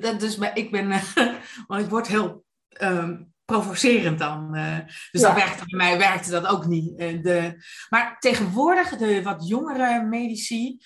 [0.01, 1.03] Dat, dus ik ben, uh,
[1.67, 2.45] want ik word heel
[2.81, 4.51] um, provocerend dan.
[5.11, 5.27] dus ja.
[5.27, 6.97] dat werkte, bij mij werkte dat ook niet.
[6.97, 10.81] de, maar tegenwoordig, de wat jongere medici.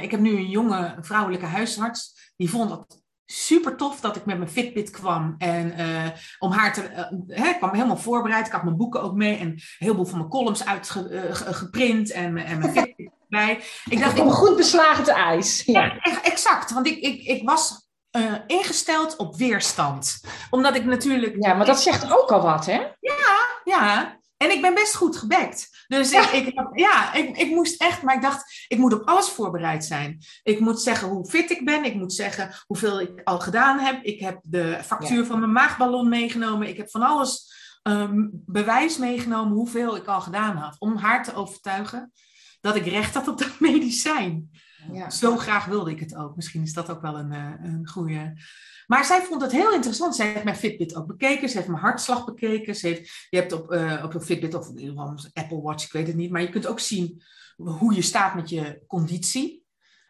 [0.00, 2.32] ik heb nu een jonge vrouwelijke huisarts.
[2.36, 5.34] Die vond dat super tof dat ik met mijn Fitbit kwam.
[5.38, 7.10] En uh, om haar te.
[7.28, 8.46] Uh, ik kwam helemaal voorbereid.
[8.46, 12.36] Ik had mijn boeken ook mee en een heleboel van mijn columns uitgeprint uh, en,
[12.36, 13.60] en mijn Fitbit bij.
[13.88, 15.62] Ik dacht, ik, goed beslagen te ijs.
[15.64, 16.70] Ja, exact.
[16.70, 17.88] Want ik, ik, ik was
[18.46, 20.20] ingesteld op weerstand.
[20.50, 21.36] Omdat ik natuurlijk.
[21.44, 22.78] Ja, maar dat zegt ook al wat, hè?
[23.00, 24.18] Ja, ja.
[24.36, 25.84] En ik ben best goed gebekt.
[25.88, 29.28] Dus ik, ik, ja, ik, ik moest echt, maar ik dacht, ik moet op alles
[29.28, 30.22] voorbereid zijn.
[30.42, 31.84] Ik moet zeggen hoe fit ik ben.
[31.84, 34.02] Ik moet zeggen hoeveel ik al gedaan heb.
[34.02, 36.68] Ik heb de factuur van mijn maagballon meegenomen.
[36.68, 40.76] Ik heb van alles um, bewijs meegenomen hoeveel ik al gedaan had.
[40.78, 42.12] Om haar te overtuigen
[42.60, 44.50] dat ik recht had op dat medicijn.
[44.92, 45.10] Ja.
[45.10, 46.36] Zo graag wilde ik het ook.
[46.36, 48.34] Misschien is dat ook wel een, eh, een goede
[48.90, 50.16] maar zij vond het heel interessant.
[50.16, 51.48] Zij heeft mijn Fitbit ook bekeken.
[51.48, 52.74] Ze heeft mijn hartslag bekeken.
[52.74, 56.06] Ze heeft, je hebt op, uh, op een Fitbit of een Apple Watch, ik weet
[56.06, 56.30] het niet.
[56.30, 57.22] Maar je kunt ook zien
[57.56, 59.64] hoe je staat met je conditie.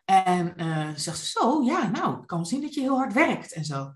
[0.04, 3.52] En uh, zegt ze zo, ja, nou, ik kan zien dat je heel hard werkt
[3.52, 3.92] en zo.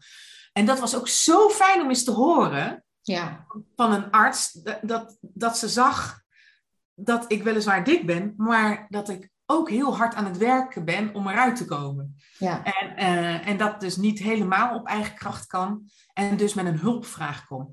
[0.53, 3.47] En dat was ook zo fijn om eens te horen ja.
[3.77, 4.53] van een arts.
[4.53, 6.23] Dat, dat, dat ze zag
[6.95, 11.15] dat ik weliswaar dik ben, maar dat ik ook heel hard aan het werken ben
[11.15, 12.17] om eruit te komen.
[12.39, 12.63] Ja.
[12.63, 15.83] En, uh, en dat dus niet helemaal op eigen kracht kan.
[16.13, 17.71] En dus met een hulpvraag kom.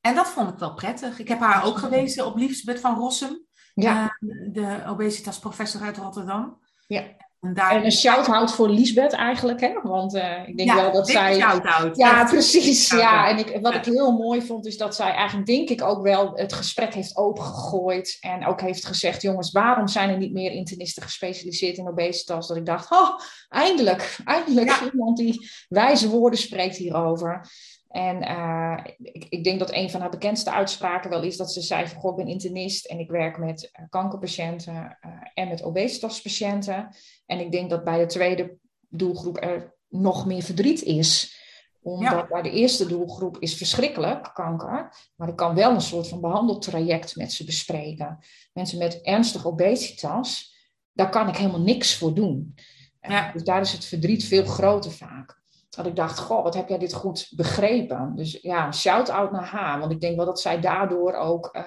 [0.00, 1.18] En dat vond ik wel prettig.
[1.18, 3.46] Ik heb haar ook gewezen op Liefsbed van Rossum.
[3.74, 4.16] Ja.
[4.20, 6.60] Uh, de obesitasprofessor uit Rotterdam.
[6.86, 7.02] Ja.
[7.40, 7.70] En, daar...
[7.70, 9.72] en een shout-out voor Lisbeth eigenlijk, hè?
[9.82, 11.34] Want uh, ik denk wel dat zij...
[11.34, 11.96] shout-out.
[11.96, 12.90] Ja, precies.
[12.90, 16.02] Ja, en ik, wat ik heel mooi vond, is dat zij eigenlijk, denk ik, ook
[16.02, 18.16] wel het gesprek heeft opengegooid.
[18.20, 22.48] En ook heeft gezegd, jongens, waarom zijn er niet meer internisten gespecialiseerd in obesitas?
[22.48, 27.46] Dat ik dacht, oh, eindelijk, eindelijk iemand die wijze woorden spreekt hierover.
[27.88, 31.60] En uh, ik, ik, denk dat een van haar bekendste uitspraken wel is dat ze
[31.60, 35.62] zei van, goh, ik ben internist en ik werk met uh, kankerpatiënten uh, en met
[35.62, 36.88] obesitaspatiënten.
[37.26, 38.56] En ik denk dat bij de tweede
[38.88, 41.36] doelgroep er nog meer verdriet is.
[41.82, 44.92] Omdat bij de eerste doelgroep is verschrikkelijk, kanker.
[45.16, 48.18] Maar ik kan wel een soort van behandeltraject met ze bespreken.
[48.52, 50.56] Mensen met ernstige obesitas,
[50.92, 52.54] daar kan ik helemaal niks voor doen.
[53.00, 53.32] Ja.
[53.32, 55.37] Dus daar is het verdriet veel groter vaak.
[55.68, 58.12] Dat ik dacht, goh, wat heb jij dit goed begrepen?
[58.16, 59.78] Dus ja, shout-out naar haar.
[59.78, 61.62] Want ik denk wel dat zij daardoor ook, uh,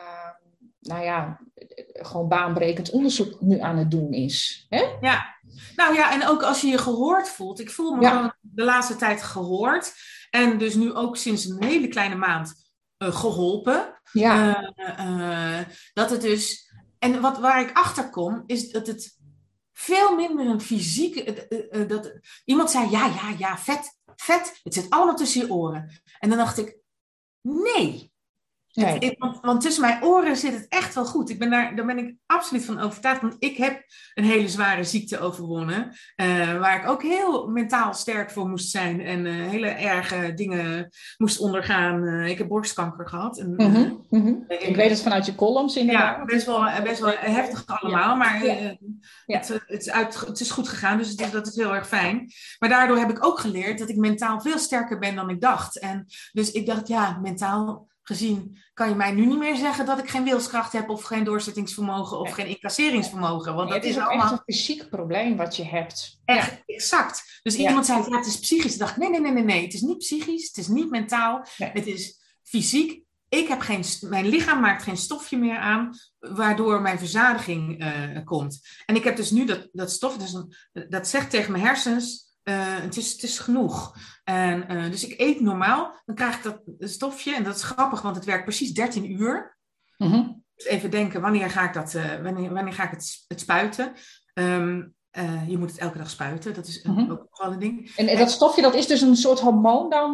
[0.79, 1.39] nou ja,
[1.93, 4.65] gewoon baanbrekend onderzoek nu aan het doen is.
[4.69, 4.83] Hè?
[5.01, 5.35] Ja,
[5.75, 7.59] nou ja, en ook als je je gehoord voelt.
[7.59, 9.93] Ik voel me gewoon de laatste tijd gehoord.
[10.29, 12.53] En dus nu ook sinds een hele kleine maand
[12.97, 14.01] uh, geholpen.
[14.11, 14.73] Ja.
[14.99, 15.59] Uh,
[15.93, 16.69] dat het dus...
[16.99, 19.17] En wat, waar ik achter kom, is dat het
[19.81, 21.47] veel minder een fysieke.
[21.71, 24.59] Uh, dat, iemand zei: ja, ja, ja, vet, vet.
[24.63, 26.01] Het zit allemaal tussen je oren.
[26.19, 26.77] En dan dacht ik:
[27.41, 28.10] nee.
[28.73, 29.15] Nee.
[29.17, 31.29] want, want, tussen mijn oren zit het echt wel goed.
[31.29, 33.21] Ik ben daar, daar ben ik absoluut van overtuigd.
[33.21, 35.95] Want ik heb een hele zware ziekte overwonnen.
[36.15, 39.01] Uh, waar ik ook heel mentaal sterk voor moest zijn.
[39.01, 42.03] En uh, hele erge dingen moest ondergaan.
[42.03, 43.39] Uh, ik heb borstkanker gehad.
[43.39, 44.45] En, mm -hmm, mm -hmm.
[44.47, 46.17] ik weet het vanuit je columns inderdaad.
[46.17, 48.09] Ja, best wel, best wel heftig allemaal.
[48.09, 48.15] Ja.
[48.15, 48.75] Maar ja.
[49.25, 50.97] Het, het, is uit, het is goed gegaan.
[50.97, 52.31] Dus het is, dat is heel erg fijn.
[52.59, 55.79] Maar daardoor heb ik ook geleerd dat ik mentaal veel sterker ben dan ik dacht.
[55.79, 59.99] En dus ik dacht, ja, mentaal gezien kan je mij nu niet meer zeggen dat
[59.99, 63.55] ik geen wilskracht heb of geen doorzettingsvermogen of geen incasseringsvermogen.
[63.55, 66.19] Want dat is, is allemaal echt een fysiek probleem wat je hebt.
[66.25, 66.75] Echt, ja.
[66.75, 67.39] exact.
[67.43, 68.73] Dus iemand zei, ja, het is psychisch.
[68.73, 69.63] Ik dacht, nee, nee, nee, nee, nee.
[69.63, 73.03] Het is niet psychisch, het is niet mentaal, het is fysiek.
[73.29, 78.59] Ik heb geen, mijn lichaam maakt geen stofje meer aan, waardoor mijn verzadiging uh, komt.
[78.85, 80.35] En ik heb dus nu dat, dat stof, dus
[80.89, 83.95] dat zegt tegen mijn hersens, uh, het, is, het is genoeg.
[84.23, 87.35] En, uh, dus ik eet normaal, dan krijg ik dat stofje.
[87.35, 89.57] En dat is grappig, want het werkt precies 13 uur.
[89.97, 90.43] Mm -hmm.
[90.55, 93.93] Dus even denken, wanneer ga ik, dat, uh, wanneer, wanneer ga ik het, het spuiten?
[94.33, 94.95] Um,
[95.47, 97.11] je moet het elke dag spuiten, dat is mm -hmm.
[97.11, 97.95] ook wel een ding.
[97.95, 100.13] En, en, dat stofje, dat is dus een soort hormoon dan?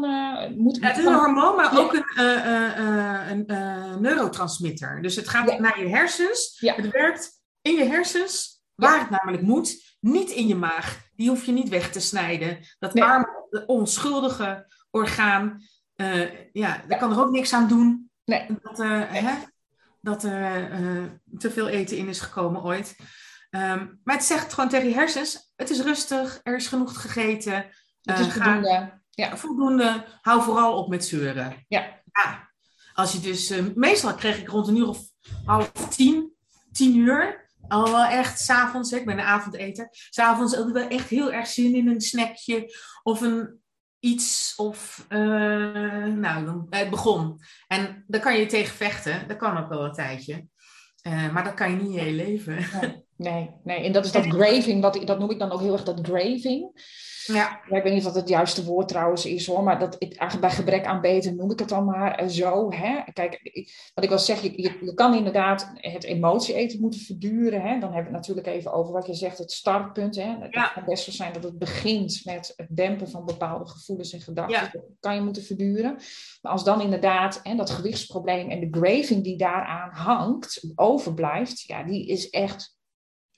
[0.58, 1.80] moet, ja, het is een hormoon, maar ja.
[1.80, 5.02] ook een, een neurotransmitter.
[5.02, 5.60] Dus het gaat ja.
[5.60, 6.58] naar je hersens.
[6.60, 9.96] Het werkt in je hersens, waar het namelijk moet.
[10.00, 12.60] Niet in je maag die hoef je niet weg te snijden.
[12.80, 13.03] Dat nee.
[13.03, 15.62] arme, onschuldige orgaan,
[15.95, 18.10] uh, ja, daar kan er ook niks aan doen.
[18.25, 18.45] Nee.
[18.62, 19.34] Dat, uh, hè,
[20.01, 21.03] dat er uh,
[21.38, 22.95] te veel eten in is gekomen ooit.
[23.49, 27.65] Um, maar het zegt gewoon tegen je hersens: het is rustig, er is genoeg gegeten.
[28.01, 28.69] Het is voldoende.
[28.69, 29.38] Ga, ja.
[29.38, 30.06] Voldoende.
[30.21, 31.65] Hou vooral op met zeuren.
[31.67, 32.01] Ja.
[32.12, 32.49] ja.
[32.93, 34.99] Als je dus, meestal kreeg ik rond een uur of
[35.45, 36.34] half tien,
[36.71, 37.46] tien uur.
[37.67, 39.88] Wel echt s'avonds, ik ben een avondeter.
[39.91, 43.62] S'avonds had ik wel echt heel erg zin in een snackje of een
[43.99, 44.53] iets.
[44.56, 45.19] Of, uh,
[46.06, 47.39] nou, dan, het begon.
[47.67, 49.27] En daar kan je tegen vechten.
[49.27, 50.47] Dat kan ook wel een tijdje.
[51.08, 52.65] Uh, maar dat kan je niet je hele leven.
[53.17, 53.84] Nee, nee.
[53.84, 56.71] En dat is dat graving, dat, dat noem ik dan ook heel erg dat graving.
[57.28, 57.62] Ja.
[57.70, 57.78] ja.
[57.78, 60.50] Ik weet niet of dat het juiste woord trouwens is hoor, maar dat, eigenlijk bij
[60.50, 62.72] gebrek aan beter noem ik het dan maar eh, zo.
[62.72, 63.04] Hè?
[63.13, 63.40] Kijk,
[63.94, 67.62] wat ik wil zeggen, je, je, kan inderdaad het emotie eten moeten verduren.
[67.62, 67.80] Hè?
[67.80, 70.16] Dan hebben we het natuurlijk even over wat je zegt, het startpunt.
[70.16, 70.36] Hè?
[70.40, 70.68] Het ja.
[70.68, 74.56] kan best wel zijn dat het begint met het dempen van bepaalde gevoelens en gedachten.
[74.56, 74.70] Ja.
[74.72, 75.96] Dat kan je moeten verduren.
[76.42, 81.84] Maar als dan inderdaad hè, dat gewichtsprobleem en de graving die daaraan hangt, overblijft, ja,
[81.84, 82.77] die is echt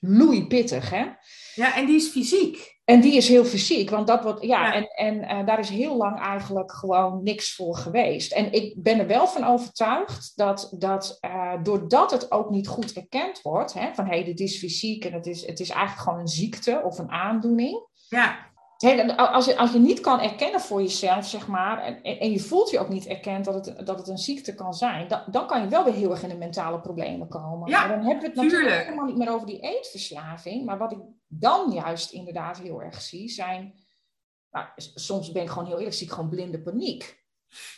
[0.00, 0.90] loeipittig.
[0.90, 1.06] Hè?
[1.54, 2.78] Ja, en die is fysiek.
[2.84, 5.96] En die is heel fysiek, want dat wordt, ja, en, en uh, daar is heel
[5.96, 8.32] lang eigenlijk gewoon niks voor geweest.
[8.32, 12.92] En ik ben er wel van overtuigd dat, dat uh, doordat het ook niet goed
[12.92, 16.02] erkend wordt, hè, van hé, hey, dit is fysiek en het is, het is eigenlijk
[16.02, 17.86] gewoon een ziekte of een aandoening.
[18.08, 18.49] Ja.
[19.16, 22.70] Als je, als je niet kan erkennen voor jezelf, zeg maar, en, en je voelt
[22.70, 25.62] je ook niet erkend dat het, dat het een ziekte kan zijn, dan, dan kan
[25.62, 27.68] je wel weer heel erg in de mentale problemen komen.
[27.68, 30.64] Ja, maar dan hebben we het natuurlijk helemaal niet meer over die eetverslaving.
[30.64, 33.74] Maar wat ik dan juist inderdaad heel erg zie, zijn,
[34.50, 37.19] nou, soms ben ik gewoon heel eerlijk, zie ik gewoon blinde paniek.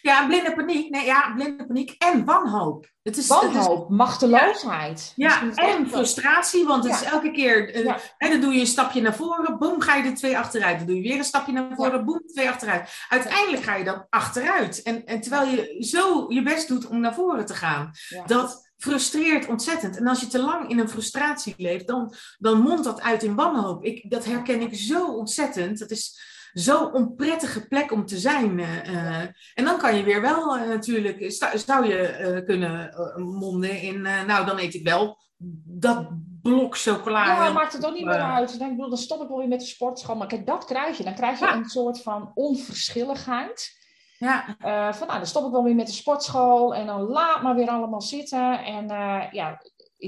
[0.01, 0.91] Ja, blinde paniek.
[0.91, 2.91] Nee, ja, blinde paniek en wanhoop.
[3.03, 5.13] Het is, wanhoop, het is, machteloosheid.
[5.17, 7.01] Ja, ja en frustratie, want het ja.
[7.01, 7.77] is elke keer...
[7.77, 7.99] Uh, ja.
[8.17, 10.79] hè, dan doe je een stapje naar voren, boem, ga je er twee achteruit.
[10.79, 12.91] Dan doe je weer een stapje naar voren, boem, twee achteruit.
[13.09, 14.83] Uiteindelijk ga je dan achteruit.
[14.83, 17.91] En, en terwijl je zo je best doet om naar voren te gaan.
[18.27, 19.97] Dat frustreert ontzettend.
[19.97, 23.35] En als je te lang in een frustratie leeft, dan, dan mondt dat uit in
[23.35, 23.85] wanhoop.
[23.85, 25.79] Ik, dat herken ik zo ontzettend.
[25.79, 28.59] Dat is zo'n onprettige plek om te zijn.
[28.59, 29.21] Uh,
[29.55, 34.59] en dan kan je weer wel uh, natuurlijk, zou je kunnen monden in, nou dan
[34.59, 35.21] eet ik wel
[35.65, 36.09] dat
[36.43, 37.27] blok chocola.
[37.27, 38.59] Ja, maakt het ook niet meer uit.
[38.59, 40.17] Dan, bedoel, dan stop ik wel weer met de sportschool.
[40.17, 41.05] Maar kijk, dat krijg je.
[41.05, 41.55] Dan krijg je ja.
[41.55, 43.81] een soort van onverschilligheid.
[44.19, 44.57] Ja.
[44.93, 47.69] van nou, dan stop ik wel weer met de sportschool en dan laat maar weer
[47.69, 48.65] allemaal zitten.
[48.65, 48.87] En
[49.33, 49.61] ja,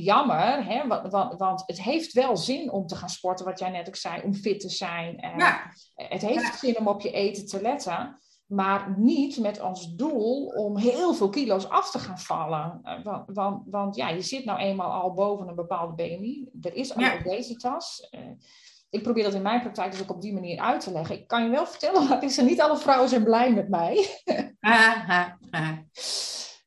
[0.02, 0.86] jammer, hè?
[0.86, 3.96] Want, want, want, het heeft wel zin om te gaan sporten, wat jij net ook
[3.96, 5.34] zei, om fit te zijn.
[5.36, 5.72] Ja.
[5.94, 8.18] Het heeft zin om op je eten te letten.
[8.46, 12.80] Maar niet met als doel om heel veel kilo's af te gaan vallen.
[13.02, 16.48] Want, want, want ja, je zit nou eenmaal al boven een bepaalde BMI.
[16.60, 17.18] Er is al ja.
[17.18, 18.08] obesitas.
[18.10, 18.20] Uh,
[18.90, 21.18] ik probeer dat in mijn praktijk dus ook op die manier uit te leggen.
[21.18, 24.06] Ik kan je wel vertellen, maar is er niet alle vrouwen zijn blij met mij.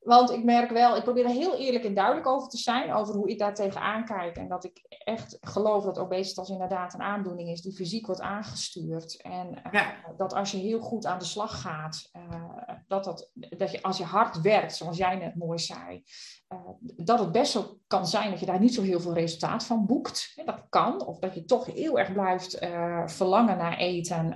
[0.07, 3.15] Want ik merk wel, ik probeer er heel eerlijk en duidelijk over te zijn, over
[3.15, 4.37] hoe ik daar tegenaan kijk.
[4.37, 9.21] En dat ik echt geloof dat obesitas inderdaad een aandoening is die fysiek wordt aangestuurd.
[9.21, 12.43] En uh, dat als je heel goed aan de slag gaat, uh,
[12.87, 16.03] dat, dat, dat je als je hard werkt, zoals jij net mooi zei,
[16.49, 16.59] uh,
[16.95, 19.85] dat het best zo kan zijn dat je daar niet zo heel veel resultaat van
[19.85, 20.33] boekt.
[20.35, 22.57] En dat kan, of dat je toch heel erg blijft
[23.05, 24.35] verlangen naar eten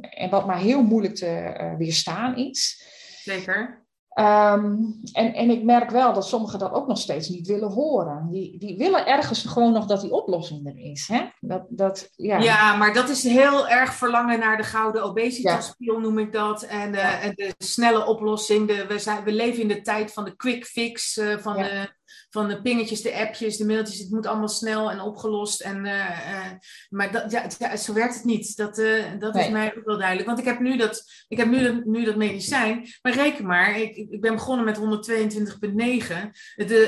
[0.00, 2.84] en wat maar heel moeilijk te weerstaan is.
[3.22, 3.85] Zeker.
[4.18, 8.28] Um, en, en ik merk wel dat sommigen dat ook nog steeds niet willen horen.
[8.30, 11.08] Die, die willen ergens gewoon nog dat die oplossing er is.
[11.08, 11.24] Hè?
[11.40, 12.38] Dat, dat, ja.
[12.38, 16.00] ja, maar dat is heel erg verlangen naar de gouden obesitaspil, ja.
[16.00, 16.62] noem ik dat.
[16.62, 17.20] En, uh, ja.
[17.20, 18.68] en de snelle oplossing.
[18.68, 21.95] De, we, zijn, we leven in de tijd van de quick fix, uh, van de
[22.30, 23.98] van de pingetjes, de appjes, de mailtjes.
[23.98, 25.60] Het moet allemaal snel en opgelost.
[25.60, 26.50] En, uh, uh,
[26.88, 28.56] maar dat, ja, ja, zo werkt het niet.
[28.56, 29.44] Dat, uh, dat nee.
[29.44, 30.26] is mij ook wel duidelijk.
[30.26, 32.88] Want ik heb nu dat, ik heb nu dat, nu dat medicijn.
[33.02, 36.30] Maar reken maar, ik, ik ben begonnen met 122,9.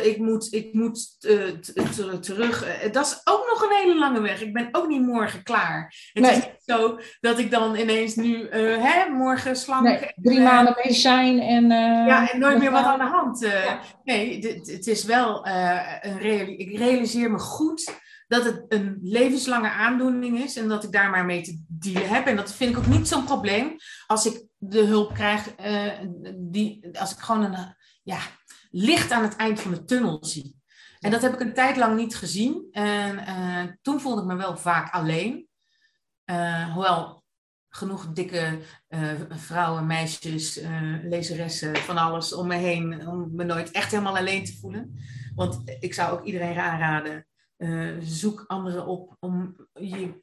[0.02, 1.20] Ik moet, ik moet
[2.20, 2.80] terug.
[2.90, 4.40] dat is ook nog een hele lange weg.
[4.42, 5.94] Ik ben ook niet morgen klaar.
[6.12, 6.32] Het nee.
[6.32, 9.82] is niet zo dat ik dan ineens nu, hè, morgen slank.
[9.82, 11.68] Nee, drie maanden medicijn en.
[12.06, 13.40] ja, en nooit meer wat aan de hand.
[13.40, 13.80] Ja.
[14.04, 17.96] Nee, het is wel uh, een ik realiseer me goed
[18.28, 22.26] dat het een levenslange aandoening is en dat ik daar maar mee te dealen heb.
[22.26, 25.92] En dat vind ik ook niet zo'n probleem als ik de hulp krijg, uh,
[26.36, 28.18] die, als ik gewoon een ja,
[28.70, 30.56] licht aan het eind van de tunnel zie.
[30.98, 32.68] En dat heb ik een tijd lang niet gezien.
[32.70, 35.48] En uh, toen voelde ik me wel vaak alleen.
[36.74, 37.17] hoewel
[37.70, 43.70] genoeg dikke uh, vrouwen, meisjes, uh, lezeressen, van alles om me heen, om me nooit
[43.70, 44.98] echt helemaal alleen te voelen.
[45.34, 47.26] Want ik zou ook iedereen aanraden,
[47.56, 50.22] uh, zoek anderen op om, je,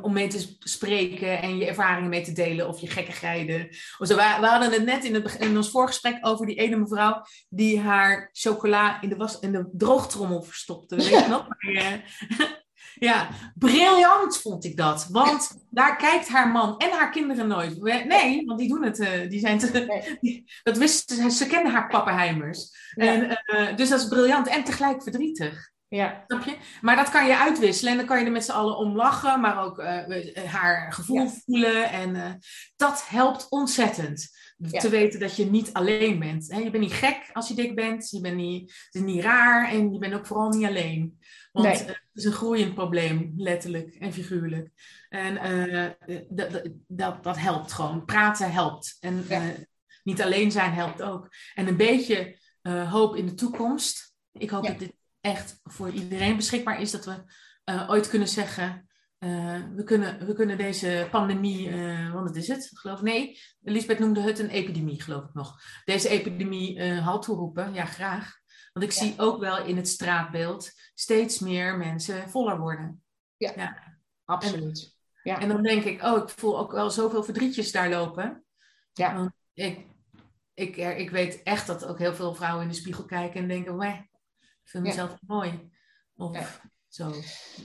[0.00, 3.68] om mee te spreken en je ervaringen mee te delen of je gekkigheden.
[3.98, 4.16] Of zo.
[4.16, 7.80] We, we hadden het net in, het, in ons voorgesprek over die ene mevrouw die
[7.80, 10.96] haar chocola in de, was, in de droogtrommel verstopte.
[10.96, 11.46] Weet je nog?
[13.00, 15.06] Ja, briljant vond ik dat.
[15.10, 17.82] Want daar kijkt haar man en haar kinderen nooit.
[17.82, 18.98] Nee, want die doen het.
[18.98, 20.44] Uh, die zijn te, nee.
[20.62, 21.30] dat wisten ze.
[21.30, 22.70] Ze kennen haar pappenheimers.
[22.94, 23.04] Ja.
[23.04, 25.70] En, uh, dus dat is briljant en tegelijk verdrietig.
[25.88, 26.24] Ja.
[26.26, 26.56] Snap je?
[26.80, 29.40] Maar dat kan je uitwisselen en dan kan je er met z'n allen om lachen,
[29.40, 31.28] maar ook uh, haar gevoel ja.
[31.44, 31.90] voelen.
[31.90, 32.40] En
[32.76, 34.28] dat helpt ontzettend.
[34.56, 34.80] Ja.
[34.80, 36.50] Te weten dat je niet alleen bent.
[36.50, 38.10] He, je bent niet gek als je dik bent.
[38.10, 41.18] Je bent niet, het is niet raar en je bent ook vooral niet alleen.
[41.52, 41.76] Want nee.
[41.76, 44.70] het is een groeiend probleem, letterlijk en figuurlijk.
[45.08, 48.04] En uh, dat, dat, dat helpt gewoon.
[48.04, 48.96] Praten helpt.
[49.00, 49.42] En ja.
[49.42, 49.48] uh,
[50.02, 51.28] niet alleen zijn helpt ook.
[51.54, 54.14] En een beetje uh, hoop in de toekomst.
[54.32, 54.70] Ik hoop ja.
[54.70, 56.90] dat dit echt voor iedereen beschikbaar is.
[56.90, 57.22] Dat we
[57.88, 58.88] ooit kunnen zeggen...
[59.74, 61.70] we, kunnen, we kunnen deze pandemie,
[62.12, 63.04] want dat is het, geloof ik.
[63.04, 65.60] Nee, Lisbeth noemde het een epidemie, geloof ik nog.
[65.84, 68.39] Deze epidemie halt toeroepen, ja graag.
[68.72, 69.04] Want ik ja.
[69.04, 73.02] zie ook wel in het straatbeeld steeds meer mensen voller worden.
[73.36, 73.76] Ja, ja.
[74.24, 74.96] absoluut.
[75.22, 75.40] En, ja.
[75.40, 78.44] en dan denk ik, oh, ik voel ook wel zoveel verdrietjes daar lopen.
[78.92, 79.14] Ja.
[79.14, 79.86] Want ik,
[80.54, 83.76] ik, ik weet echt dat ook heel veel vrouwen in de spiegel kijken en denken,
[83.76, 83.98] weh,
[84.40, 85.70] ik vind mezelf mooi.
[86.16, 86.46] Of ja.
[86.88, 87.12] zo.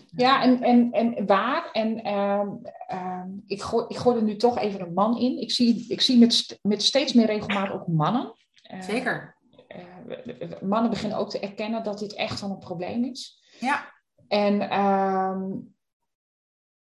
[0.07, 1.71] Ja, en, en, en waar.
[1.71, 2.61] En um,
[2.93, 5.37] um, ik, gooi, ik gooi er nu toch even een man in.
[5.37, 8.33] Ik zie, ik zie met, met steeds meer regelmaat ook mannen.
[8.73, 9.34] Uh, Zeker
[9.75, 13.43] uh, mannen beginnen ook te erkennen dat dit echt wel een probleem is.
[13.59, 13.93] Ja.
[14.27, 15.73] En, um,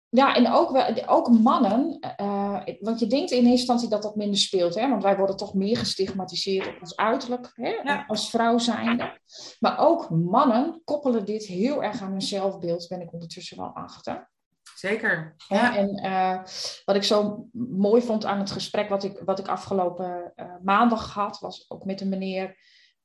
[0.08, 4.38] ja, en ook, ook mannen, uh, want je denkt in eerste instantie dat dat minder
[4.38, 4.88] speelt, hè?
[4.88, 7.68] want wij worden toch meer gestigmatiseerd op ons uiterlijk hè?
[7.68, 8.04] Ja.
[8.06, 9.18] als vrouw zijnde.
[9.60, 14.32] Maar ook mannen koppelen dit heel erg aan hun zelfbeeld, ben ik ondertussen wel achter.
[14.74, 15.34] Zeker.
[15.48, 15.76] Ja.
[15.76, 16.42] En uh,
[16.84, 21.12] wat ik zo mooi vond aan het gesprek wat ik, wat ik afgelopen uh, maandag
[21.12, 22.56] had, was ook met een meneer.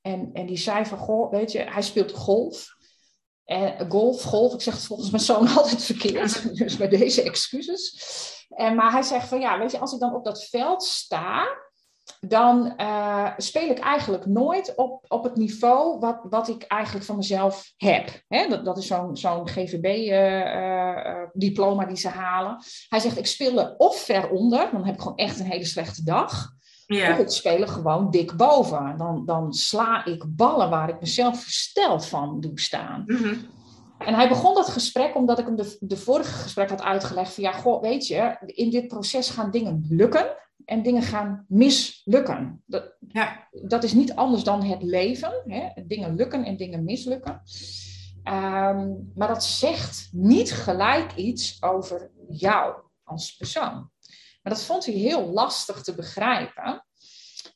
[0.01, 2.77] En, en die zei van, goh, weet je, hij speelt golf.
[3.45, 8.47] En, golf, golf, ik zeg het volgens mijn zoon altijd verkeerd, dus bij deze excuses.
[8.49, 11.47] En, maar hij zegt van, ja, weet je, als ik dan op dat veld sta,
[12.20, 17.16] dan uh, speel ik eigenlijk nooit op, op het niveau wat, wat ik eigenlijk van
[17.16, 18.22] mezelf heb.
[18.28, 18.47] Hè?
[18.47, 22.57] Dat, dat is zo'n zo'n GVB-diploma uh, uh, die ze halen.
[22.89, 25.66] Hij zegt, ik speel er of ver onder, dan heb ik gewoon echt een hele
[25.66, 26.57] slechte dag.
[26.86, 27.12] Ja.
[27.12, 28.97] Of ik speel er gewoon dik boven.
[28.97, 33.03] Dan, dan sla ik ballen waar ik mezelf versteld van doe staan.
[33.05, 33.47] Mm -hmm.
[33.97, 37.43] En hij begon dat gesprek omdat ik hem de, de vorige gesprek had uitgelegd van
[37.43, 40.36] ja, goh, weet je, in dit proces gaan dingen lukken
[40.66, 42.64] en dingen gaan mislukken.
[42.66, 43.47] Dat, ja.
[43.51, 45.43] dat is niet anders dan het leven.
[45.45, 45.84] Hè?
[45.86, 47.41] Dingen lukken en dingen mislukken.
[48.24, 53.89] Ehm, maar dat zegt niet gelijk iets over jou als persoon.
[54.41, 56.86] Maar dat vond hij heel lastig te begrijpen.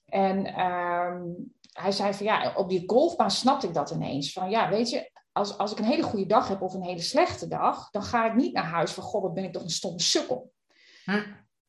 [0.06, 1.22] En ehm,
[1.72, 4.34] hij zei van ja, op die golfbaan snapte ik dat ineens.
[4.34, 7.02] Van ja, weet je, als, als ik een hele goede dag heb of een hele
[7.02, 9.70] slechte dag, dan ga ik niet naar huis van god, wat ben ik toch een
[9.70, 10.52] stomme sukkel.
[11.06, 11.22] Hm.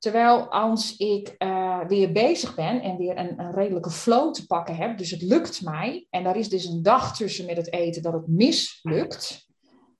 [0.04, 4.76] Terwijl als ik uh, weer bezig ben en weer een, een, redelijke flow te pakken
[4.76, 8.02] heb, dus het lukt mij, en daar is dus een dag tussen met het eten
[8.02, 9.46] dat het mislukt,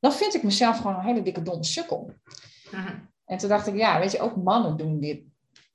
[0.00, 2.12] dan vind ik mezelf gewoon een hele dikke domme sukkel.
[2.70, 2.76] Hm.
[3.24, 5.22] En toen dacht ik, ja, weet je, ook mannen doen dit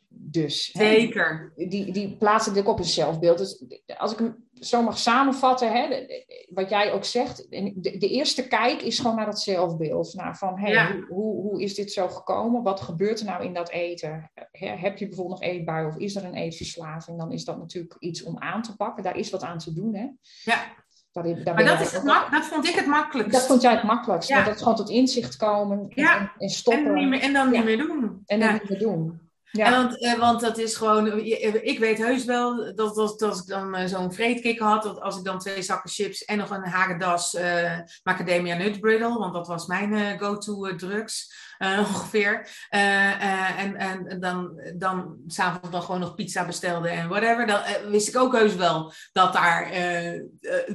[0.09, 0.71] dus.
[0.71, 1.53] Zeker.
[1.55, 3.37] Hè, die, die plaatsen dit op een zelfbeeld.
[3.37, 3.63] Dus
[3.97, 6.05] als ik hem zo mag samenvatten, hè,
[6.49, 10.13] wat jij ook zegt, de, de, eerste kijk is gewoon naar dat zelfbeeld.
[10.13, 12.63] Naar van, hey, hoe, hoe, is dit zo gekomen?
[12.63, 14.31] Wat gebeurt er nou in dat eten?
[14.59, 17.17] heb je bijvoorbeeld nog eetbui of is er een eetverslaving?
[17.17, 19.03] Dan is dat natuurlijk iets om aan te pakken.
[19.03, 20.07] Daar is wat aan te doen, hè?
[20.43, 20.75] Ja.
[21.13, 23.33] maar dat, is het dat vond ik het makkelijkst.
[23.33, 24.29] Dat vond jij het makkelijkst.
[24.29, 26.95] Dat het gewoon tot inzicht komen en, en, stoppen.
[26.95, 28.21] En, meer, en dan niet meer doen.
[28.25, 29.28] En dan niet meer doen.
[29.51, 29.71] Ja.
[29.71, 33.79] want, eh, want dat is gewoon, eh, ik weet heus wel dat, dat, ik dan
[33.79, 37.33] uh, zo'n vreedkikker had, dat als ik dan twee zakken chips en nog een Hagendas
[37.33, 41.33] uh, Macadamia Nut Brittle, want dat was mijn go-to drugs,
[41.79, 42.49] ongeveer.
[42.69, 47.47] en en dan, dan s'avonds dan gewoon nog pizza bestelde en whatever.
[47.47, 49.69] Dan wist ik ook heus wel dat daar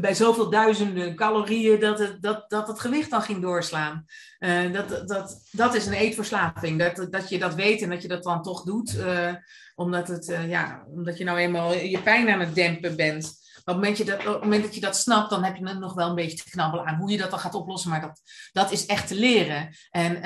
[0.01, 4.05] bij zoveel duizenden calorieën dat het, dat, dat het gewicht dan ging doorslaan.
[4.72, 6.78] dat, dat, dat is een eetverslaving.
[6.78, 8.97] Dat, dat je dat weet en dat je dat dan toch doet.
[9.74, 13.43] omdat, het, ja, omdat je nou eenmaal je pijn aan het dempen bent.
[13.64, 15.62] Maar op het, moment, dat, op het moment dat je dat snapt, dan heb je
[15.62, 17.90] nog wel een beetje te knabbelen aan hoe je dat dan gaat oplossen.
[17.90, 18.20] Maar dat,
[18.52, 19.76] dat is echt te leren.
[19.90, 20.16] En,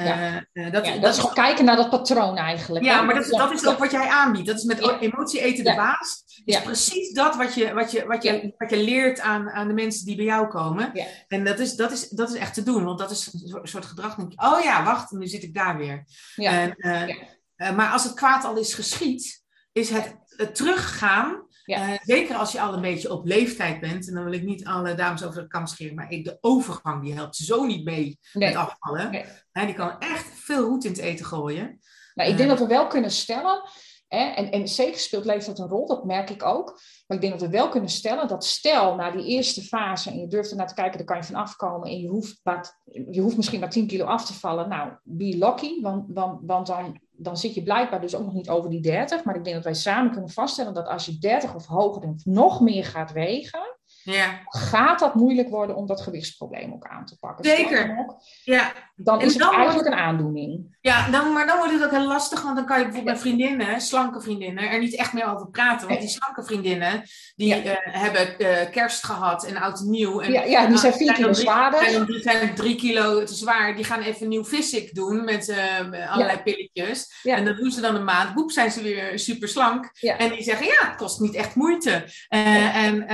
[0.53, 2.85] uh, dat, dat, is gewoon kijken naar dat patroon eigenlijk.
[2.85, 4.47] Ja, maar dat, dat is ook wat jij aanbiedt.
[4.47, 6.23] Dat is met emotie eten de baas.
[6.45, 9.75] is precies dat wat je, wat je, wat je, wat je leert aan, aan de
[9.75, 10.93] mensen die bij jou komen.
[11.29, 12.85] En dat is, dat, is, dat is echt te doen.
[12.85, 14.15] Want dat is een soort gedrag.
[14.15, 16.05] Denk je, oh ja, wacht, nu zit ik daar weer.
[16.37, 21.93] En, uh, maar als het kwaad al is geschied, is het, het teruggaan ja.
[21.93, 24.09] Uh, zeker als je al een beetje op leeftijd bent.
[24.09, 25.95] En dan wil ik niet alle dames over de kam scheren.
[25.95, 29.11] Maar ik, de overgang die helpt zo niet mee met afvallen.
[29.11, 29.67] Nee.
[29.67, 31.81] die kan echt veel roet in het eten gooien.
[32.15, 33.63] Nou, ik denk dat we wel kunnen stellen.
[34.09, 36.81] Hè, en, en zeker speelt leeftijd een rol, dat merk ik ook.
[37.07, 40.19] Maar ik denk dat we wel kunnen stellen dat stel na die eerste fase en
[40.19, 42.81] je durft er naar te kijken, daar kan je van afkomen en je hoeft, maar,
[43.11, 44.69] je hoeft misschien maar 10 kilo af te vallen.
[44.69, 48.51] Nou, be lucky, want, want, want dan dan zit je blijkbaar dus ook nog niet
[48.51, 49.25] over die 30.
[49.25, 52.27] Maar ik denk dat wij samen kunnen vaststellen dat als je 30 of hoger bent,
[52.27, 53.78] nog meer gaat wegen.
[54.13, 54.41] Ja.
[54.45, 57.45] Gaat dat moeilijk worden om dat gewichtsprobleem ook aan te pakken?
[57.45, 58.07] Zeker.
[58.45, 58.73] ja.
[59.01, 60.77] Dan is het eigenlijk een aandoening.
[60.81, 63.23] Ja, dan, maar dan wordt het ook heel lastig, want dan kan je bijvoorbeeld met
[63.23, 65.89] vriendinnen, slanke vriendinnen, er niet echt meer over praten.
[65.89, 67.03] Want die slanke vriendinnen,
[67.37, 70.21] die eh, hebben uh, kerst gehad en oud en nieuw.
[70.21, 72.07] En, ja, ja, die zijn vier kilo zwaarder.
[72.07, 73.77] Die zijn drie kilo te zwaar.
[73.77, 77.21] Die gaan even nieuw physic doen met uh, allerlei pilletjes.
[77.23, 78.35] En dat doen ze dan een maand.
[78.35, 79.91] Boep, zijn ze weer super slank.
[80.01, 82.05] En die zeggen, ja, het kost niet echt moeite.
[82.29, 83.07] En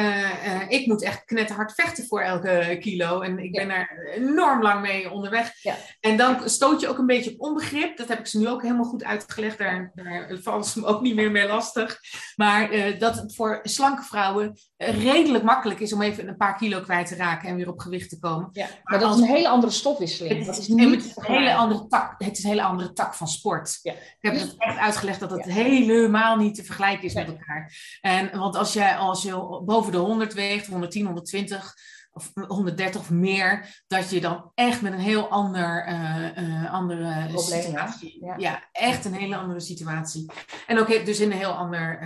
[0.68, 3.20] ik moet echt knetterhard vechten voor elke kilo.
[3.20, 5.53] En ik ben er enorm lang mee onderweg.
[6.01, 7.97] En dan stoot je ook een beetje op onbegrip.
[7.97, 9.59] Dat heb ik ze nu ook helemaal goed uitgelegd.
[9.59, 11.99] Daar, daar vallen ze me ook niet meer mee lastig.
[12.37, 16.80] Maar uh, dat het voor slanke vrouwen redelijk makkelijk is om even een paar kilo
[16.80, 18.49] kwijt te raken en weer op gewicht te komen.
[18.53, 20.37] Ja, maar, dat is een hele andere stofwisseling.
[20.37, 23.14] Het, dat is, niet het, een hele andere tak, het is een hele andere tak
[23.14, 23.78] van sport.
[23.82, 23.93] Ja.
[23.93, 27.72] Ik heb het echt uitgelegd dat het helemaal niet te vergelijken is met elkaar.
[28.01, 31.74] En, want als je, als je boven de 100 weegt, 110, 120
[32.14, 37.26] of 130 of meer, dat je dan echt met een heel ander, uh, uh, andere
[37.26, 38.24] Probleem, situatie.
[38.24, 38.34] Ja.
[38.36, 38.68] ja.
[38.72, 40.30] echt een hele andere situatie.
[40.66, 42.02] En ook dus in een heel ander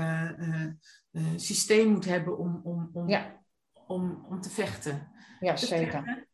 [1.12, 3.42] uh, systeem moet hebben om, om, om, ja.
[3.86, 5.12] om, om te vechten.
[5.40, 6.26] Ja, zeker.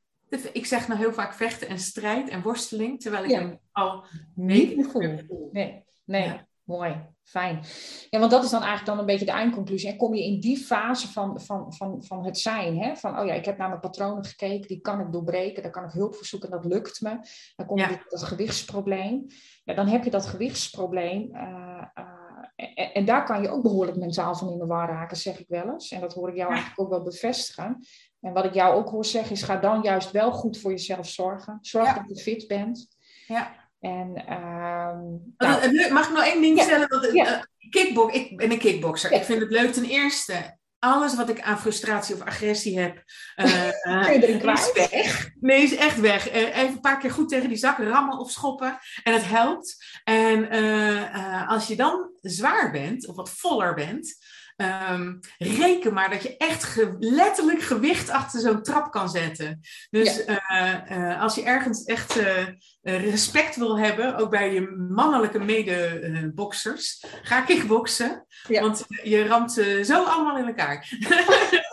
[0.53, 4.87] Ik zeg nou heel vaak vechten en strijd en worsteling, terwijl ik hem al niet
[4.87, 5.49] voel.
[5.53, 6.41] Nee, nee.
[6.65, 7.12] Mooi.
[7.25, 7.65] Fijn.
[8.11, 9.89] Ja, want dat is dan eigenlijk dan een beetje de eindconclusie.
[9.89, 12.97] En kom je in die fase van, van, van, van het zijn, hè?
[12.97, 15.85] van oh ja, ik heb naar mijn patronen gekeken, die kan ik doorbreken, daar kan
[15.85, 17.19] ik hulp voor zoeken, dat lukt me.
[17.57, 18.05] Dan kom je ja.
[18.09, 19.27] dat gewichtsprobleem.
[19.65, 21.31] Ja, dan heb je dat gewichtsprobleem.
[21.33, 21.85] Uh,
[22.57, 25.49] en, en, daar kan je ook behoorlijk mentaal van in de war raken, zeg ik
[25.49, 25.91] wel eens.
[25.91, 27.87] En dat hoor ik jou eigenlijk ook wel bevestigen.
[28.21, 31.09] En wat ik jou ook hoor zeggen is, ga dan juist wel goed voor jezelf
[31.09, 31.59] zorgen.
[31.61, 32.89] Zorg dat je fit bent.
[33.27, 33.64] Ja.
[33.85, 37.14] En, uh, nou, mag ik nog één ding stellen?
[37.14, 37.47] Ja.
[37.70, 39.12] kickbox, ik ben een kickboxer.
[39.12, 43.03] Ik vind het leuk ten eerste alles wat ik aan frustratie of agressie heb,
[43.37, 45.30] uh, is weg.
[45.41, 46.30] Nee, is echt weg.
[46.30, 48.78] even een paar keer goed tegen die zak rammen of schoppen.
[49.03, 49.85] En het helpt.
[50.05, 50.49] En
[51.47, 54.16] als je dan zwaar bent, of wat voller bent,
[54.57, 59.61] Um, reken maar dat je echt letterlijk gewicht achter zo'n trap kan zetten.
[59.91, 60.37] Dus uh,
[60.91, 62.47] uh, als je ergens echt uh,
[62.83, 68.27] respect wil hebben, ook bij je mannelijke medeboxers, ga kickboksen.
[68.49, 68.61] Ja.
[68.61, 70.89] Want je ramt ze zo allemaal in elkaar.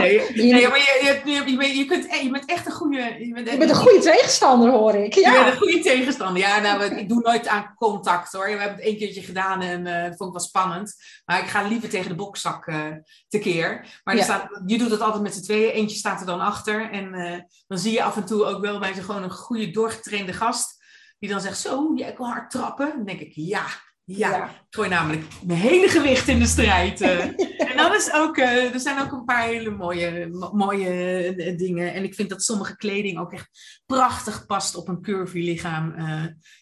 [0.00, 2.96] Nee, nee maar je, je, je, je, kunt, je bent echt een goede...
[3.18, 5.14] Je bent, je bent een goede tegenstander, hoor ik.
[5.14, 5.32] Ja.
[5.32, 6.42] Je bent een goede tegenstander.
[6.42, 8.44] Ja, nou, ik doe nooit aan contact, hoor.
[8.44, 10.94] We hebben het één keertje gedaan en uh, dat vond ik wel spannend.
[11.24, 12.86] Maar ik ga liever tegen de bokzak uh,
[13.28, 14.00] tekeer.
[14.04, 14.22] Maar ja.
[14.22, 15.70] staat, je doet het altijd met z'n tweeën.
[15.70, 16.90] Eentje staat er dan achter.
[16.90, 19.70] En uh, dan zie je af en toe ook wel bij ze gewoon een goede
[19.70, 20.78] doorgetrainde gast...
[21.18, 22.92] Die dan zegt, zo, jij kan hard trappen.
[22.96, 23.64] Dan denk ik, ja,
[24.04, 27.00] ja, ik gooi namelijk mijn hele gewicht in de strijd.
[27.00, 27.24] Uh.
[27.70, 31.94] en dan is ook, uh, er zijn ook een paar hele mooie, mooie uh, dingen.
[31.94, 35.94] En ik vind dat sommige kleding ook echt prachtig past op een curvy lichaam.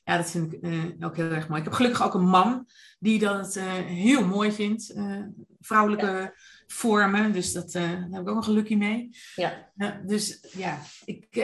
[0.05, 1.61] ja, dat vind ik ook heel erg mooi.
[1.61, 2.67] Ik heb gelukkig ook een man
[2.99, 3.55] die dat
[3.87, 4.95] heel mooi vindt.
[5.61, 6.33] vrouwelijke ja.
[6.67, 7.33] vormen.
[7.33, 9.11] Dus dat, daar heb ik ook een lucky mee.
[9.35, 9.71] Ja.
[10.07, 11.37] dus ja, ik,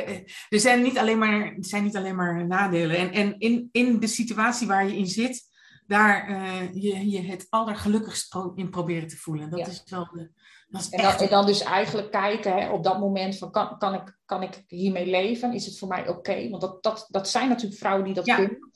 [0.49, 2.97] er, zijn niet alleen maar, er zijn niet alleen maar nadelen.
[2.97, 5.53] En, en in, in de situatie waar je in zit
[5.87, 9.51] daar uh, je, je het allergelukkigst in proberen te voelen.
[9.51, 10.31] Dat is wel de,
[10.69, 13.79] dat is en, dan, en, dan, dus eigenlijk kijken hè, op dat moment van kan,
[13.79, 15.53] kan, ik, kan ik hiermee leven?
[15.53, 16.49] Is het voor mij oké?
[16.49, 18.35] Want dat, dat, dat zijn natuurlijk vrouwen die dat ja.
[18.35, 18.71] kunnen.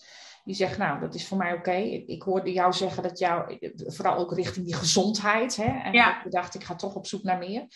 [0.44, 1.76] Die zeggen, nou, dat is voor mij oké.
[2.06, 5.56] Ik hoorde jou zeggen dat jou, vooral ook richting die gezondheid.
[5.56, 6.24] Hè, en ja.
[6.24, 7.66] ik dacht, ik ga toch op zoek naar meer.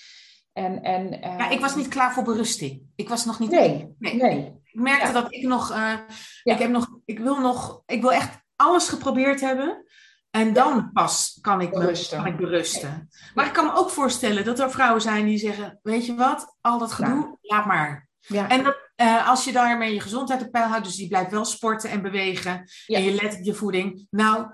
[0.53, 2.83] En, en, uh, ja, ik was niet klaar voor berusting.
[2.95, 3.51] Ik was nog niet.
[3.51, 4.15] Nee, nee.
[4.15, 4.61] nee.
[4.65, 5.99] Ik merkte dat ik nog, uh,
[6.43, 9.85] ik heb nog, ik wil nog, ik wil echt alles geprobeerd hebben.
[10.31, 12.17] En dan pas kan ik, berusten.
[12.17, 13.09] Me, kan ik berusten.
[13.35, 16.57] Maar ik kan me ook voorstellen dat er vrouwen zijn die zeggen: Weet je wat,
[16.61, 18.09] al dat gedoe, laat maar.
[18.21, 18.49] Ja.
[18.49, 21.45] En dat, uh, als je daarmee je gezondheid op peil houdt, dus die blijft wel
[21.45, 22.71] sporten en bewegen.
[22.87, 24.07] En je let op je voeding.
[24.11, 24.47] Nou,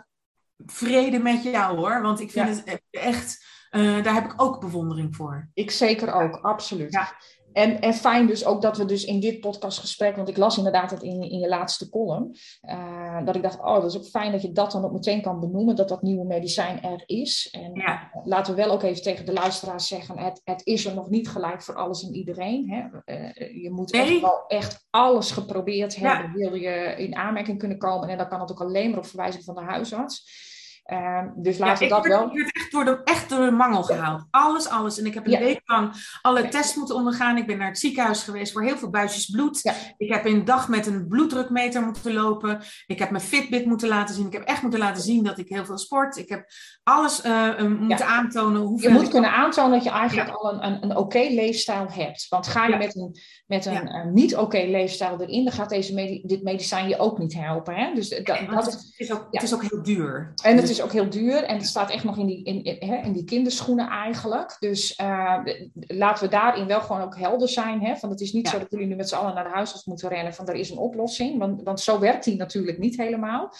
[0.66, 2.02] vrede met jou hoor.
[2.02, 5.48] Want ik vind het echt, uh, daar heb ik ook bewondering voor.
[5.54, 6.92] Ik zeker ook, absoluut.
[6.92, 7.12] Ja.
[7.52, 10.90] En, en fijn dus ook dat we dus in dit podcastgesprek, want ik las inderdaad
[10.90, 12.36] het in, in je laatste column,
[12.68, 15.22] uh, dat ik dacht, oh, dat is ook fijn dat je dat dan ook meteen
[15.22, 17.48] kan benoemen, dat dat nieuwe medicijn er is.
[17.50, 18.10] En ja.
[18.24, 21.28] laten we wel ook even tegen de luisteraars zeggen, het, het is er nog niet
[21.28, 22.70] gelijk voor alles en iedereen.
[22.70, 23.14] Hè?
[23.14, 24.02] Uh, je moet nee.
[24.02, 28.08] echt wel echt alles geprobeerd hebben, wil je in aanmerking kunnen komen.
[28.08, 30.46] En dan kan het ook alleen maar op verwijzing van de huisarts.
[30.92, 32.30] Uh, dus laten ja, we dat werd, wel.
[32.30, 34.26] Ik werd echt door, de, echt door de mangel gehaald.
[34.30, 34.98] Alles, alles.
[34.98, 35.38] En ik heb een ja.
[35.38, 37.36] week lang alle tests moeten ondergaan.
[37.36, 39.72] Ik ben naar het ziekenhuis geweest voor heel veel buisjes bloed.
[39.96, 42.60] Ik heb een dag met een bloeddrukmeter moeten lopen.
[42.86, 44.26] Ik heb mijn Fitbit moeten laten zien.
[44.26, 46.16] Ik heb echt moeten laten zien dat ik heel veel sport.
[46.16, 46.46] Ik heb
[46.82, 48.60] alles uh, moeten aantonen.
[48.60, 51.86] Hoeveel je moet kunnen aantonen dat je eigenlijk al een, een, een oké okay leefstijl
[51.90, 52.26] hebt.
[52.28, 53.16] Want ga je met een,
[53.46, 56.98] met een, een niet oké okay leefstijl erin, dan gaat deze medi dit medicijn je
[56.98, 57.74] ook niet helpen.
[57.74, 57.94] Hè?
[57.94, 60.32] Dus dat, dat het, is ook, het is ook heel duur.
[60.42, 62.64] En het is is ook heel duur en het staat echt nog in die, in,
[62.64, 64.56] in, in die kinderschoenen eigenlijk.
[64.60, 65.38] Dus uh,
[65.72, 67.80] laten we daarin wel gewoon ook helder zijn.
[67.80, 67.96] Hè?
[67.96, 68.52] Van het is niet ja.
[68.52, 70.70] zo dat jullie nu met z'n allen naar de huisarts moeten rennen van er is
[70.70, 71.38] een oplossing.
[71.38, 73.52] Want, want zo werkt die natuurlijk niet helemaal.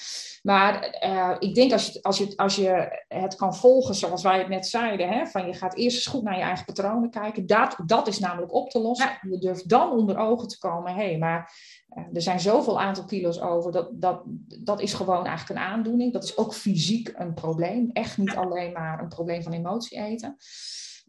[0.43, 4.39] Maar uh, ik denk als je, als, je, als je het kan volgen zoals wij
[4.39, 5.09] het net zeiden.
[5.09, 5.27] Hè?
[5.27, 7.47] Van je gaat eerst eens goed naar je eigen patronen kijken.
[7.47, 9.09] Dat, dat is namelijk op te lossen.
[9.09, 9.31] Ja.
[9.31, 10.95] Je durft dan onder ogen te komen.
[10.95, 11.53] Hé, hey, maar
[12.13, 13.73] er zijn zoveel aantal kilo's over.
[13.73, 14.23] Dat, dat,
[14.63, 16.13] dat is gewoon eigenlijk een aandoening.
[16.13, 17.91] Dat is ook fysiek een probleem.
[17.93, 20.37] Echt niet alleen maar een probleem van emotie eten.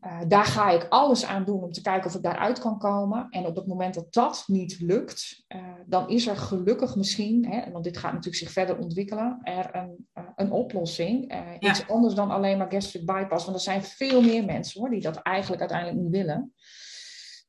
[0.05, 3.27] Uh, daar ga ik alles aan doen om te kijken of ik daaruit kan komen.
[3.29, 7.71] En op het moment dat dat niet lukt, uh, dan is er gelukkig misschien, hè,
[7.71, 11.33] want dit gaat natuurlijk zich verder ontwikkelen, er een, uh, een oplossing.
[11.33, 11.69] Ja.
[11.69, 13.45] Iets anders dan alleen maar gastric bypass.
[13.45, 16.53] Want er zijn veel meer mensen hoor, die dat eigenlijk uiteindelijk niet willen.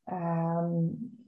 [0.05, 1.19] Um,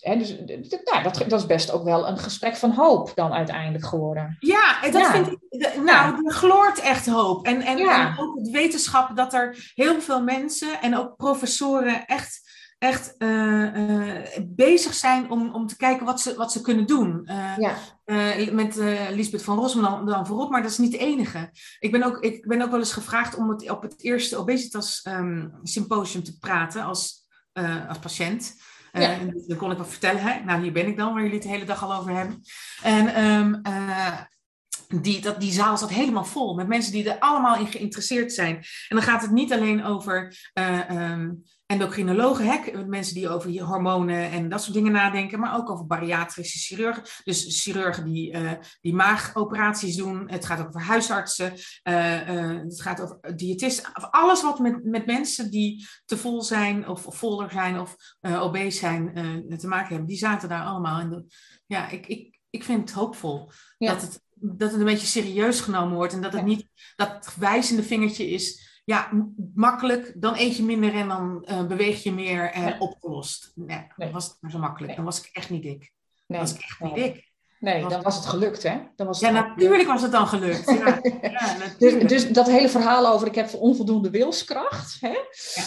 [0.00, 0.36] He, dus
[0.84, 4.36] nou, dat, dat, is best ook wel een gesprek van hoop dan uiteindelijk geworden.
[4.38, 5.10] Ja, dat ja.
[5.10, 5.38] vind ik.
[5.74, 6.20] Nou, ja.
[6.24, 7.46] er gloort echt hoop.
[7.46, 8.08] En, en, ja.
[8.08, 12.40] en, ook het wetenschap dat er heel veel mensen en ook professoren echt,
[12.78, 17.22] echt uh, uh, bezig zijn om, om te kijken wat ze, wat ze kunnen doen.
[17.24, 17.74] Uh, ja.
[18.52, 18.76] met
[19.10, 21.50] Lisbeth van Rossum dan, dan, voorop, maar dat is niet de enige.
[21.78, 25.06] Ik ben ook, ik ben ook wel eens gevraagd om het, op het eerste obesitas
[25.08, 27.26] um, symposium te praten als,
[27.88, 28.54] als patiënt.
[28.92, 29.20] Ja.
[29.20, 30.22] Uh, dan kon ik wat vertellen.
[30.22, 30.44] Hè?
[30.44, 32.42] Nou, hier ben ik dan, waar jullie het de hele dag al over hebben.
[32.82, 34.20] En, um, uh,
[35.02, 38.56] die, dat, die zaal zat helemaal vol met mensen die er allemaal in geïnteresseerd zijn.
[38.56, 41.28] En dan gaat het niet alleen over uh,
[41.70, 45.86] endocrinologen, hè, mensen die over je hormonen en dat soort dingen nadenken, maar ook over
[45.86, 47.02] bariatrische chirurgen.
[47.24, 50.30] Dus chirurgen die, uh, die maagoperaties doen.
[50.30, 51.52] Het gaat over huisartsen.
[51.82, 53.92] het gaat over diëtisten.
[53.92, 58.78] Alles wat met, met mensen die te vol zijn of, of voller zijn of obese
[58.78, 59.12] zijn
[59.58, 61.00] te maken hebben, die zaten daar allemaal.
[61.00, 61.26] En
[61.66, 65.94] ja, ik, ik, ik vind het hoopvol dat het dat het een beetje serieus genomen
[65.94, 66.12] wordt.
[66.12, 66.66] En dat het niet
[66.96, 68.69] dat wijzende vingertje is.
[68.84, 69.10] Ja,
[69.54, 73.52] makkelijk, dan eet je minder en dan uh, beweeg je meer en uh, opgelost.
[73.54, 74.96] Nee, dan was het maar zo makkelijk.
[74.96, 75.92] Dan was ik echt niet dik.
[76.26, 77.28] Dan was ik echt niet dik.
[77.58, 78.80] Nee, dan was het gelukt, hè?
[78.96, 80.70] Dan was het ja, natuurlijk was het dan gelukt.
[80.70, 85.08] Ja, ja, dus, dus, dat hele verhaal over ik heb onvoldoende wilskracht, hè?
[85.54, 85.64] Ja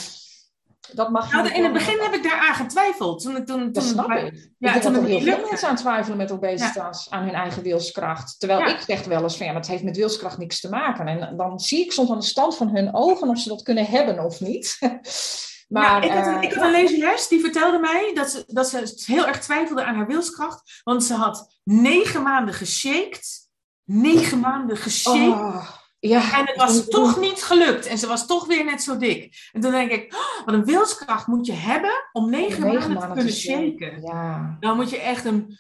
[0.92, 3.22] dat mag je nou, in het begin heb ik daar aan getwijfeld.
[3.22, 4.52] Toen, toen, dat toen, snap ik.
[4.58, 8.40] Ja, ik toen er heel veel mensen aan twijfelen met obesitas, aan hun eigen wilskracht.
[8.40, 11.08] Terwijl ik zeg wel eens van, ja, het heeft met wilskracht niks te maken.
[11.08, 13.86] En dan zie ik soms aan de stand van hun ogen of ze dat kunnen
[13.86, 14.78] hebben of niet.
[15.68, 18.70] Maar, ik, had een, uh, ik had een lezeres die vertelde mij dat ze, dat
[18.70, 20.82] ze heel erg twijfelde aan haar wilskracht.
[20.84, 23.50] Want ze had negen maanden geshaked.
[23.84, 25.28] Negen maanden geshaked.
[25.28, 25.70] Oh.
[26.08, 27.86] Ja, en het was toch niet gelukt.
[27.86, 29.50] En ze was toch weer net zo dik.
[29.52, 33.14] En toen denk ik, oh, wat een wilskracht moet je hebben om negen, maanden, te
[33.14, 34.02] kunnen shaken.
[34.02, 34.58] Ja.
[34.60, 35.58] Dan moet je echt een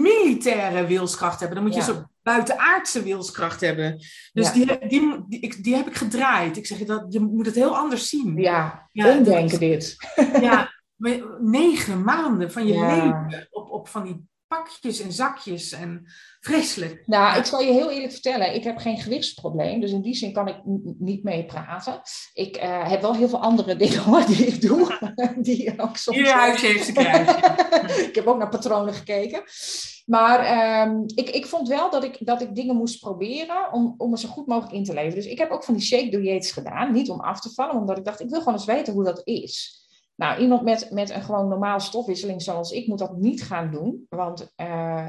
[0.00, 1.56] militaire wilskracht hebben.
[1.56, 1.86] Dan moet je ja.
[1.86, 4.04] zo'n buitenaardse wilskracht hebben.
[4.32, 6.56] Dus die, die, die, die, heb ik gedraaid.
[6.56, 8.36] Ik zeg, dat, je moet het heel anders zien.
[8.36, 9.96] Ja, ja omdenken dit.
[10.40, 10.72] Ja,
[11.40, 16.06] negen maanden van je leven op, op van die pakjes en zakjes en
[16.40, 17.02] vreselijk.
[17.06, 20.32] Nou, ik zal je heel eerlijk vertellen, ik heb geen gewichtsprobleem, dus in die zin
[20.32, 20.56] kan ik
[20.98, 22.00] niet mee praten.
[22.32, 26.16] Ik uh, heb wel heel veel andere dingen die ik doe, die ook soms...
[26.16, 27.36] Je huisje heeft ze krijgen.
[28.08, 29.42] ik heb ook naar patronen gekeken.
[30.06, 30.38] Maar
[30.88, 34.18] um, ik, ik vond wel dat ik, dat ik dingen moest proberen om, om er
[34.18, 35.14] zo goed mogelijk in te leven.
[35.14, 37.98] Dus ik heb ook van die shake diets gedaan, niet om af te vallen, omdat
[37.98, 39.84] ik dacht, ik wil gewoon eens weten hoe dat is.
[40.16, 44.06] Nou, iemand met, met een gewoon normaal stofwisseling zoals ik moet dat niet gaan doen.
[44.08, 45.08] Want uh,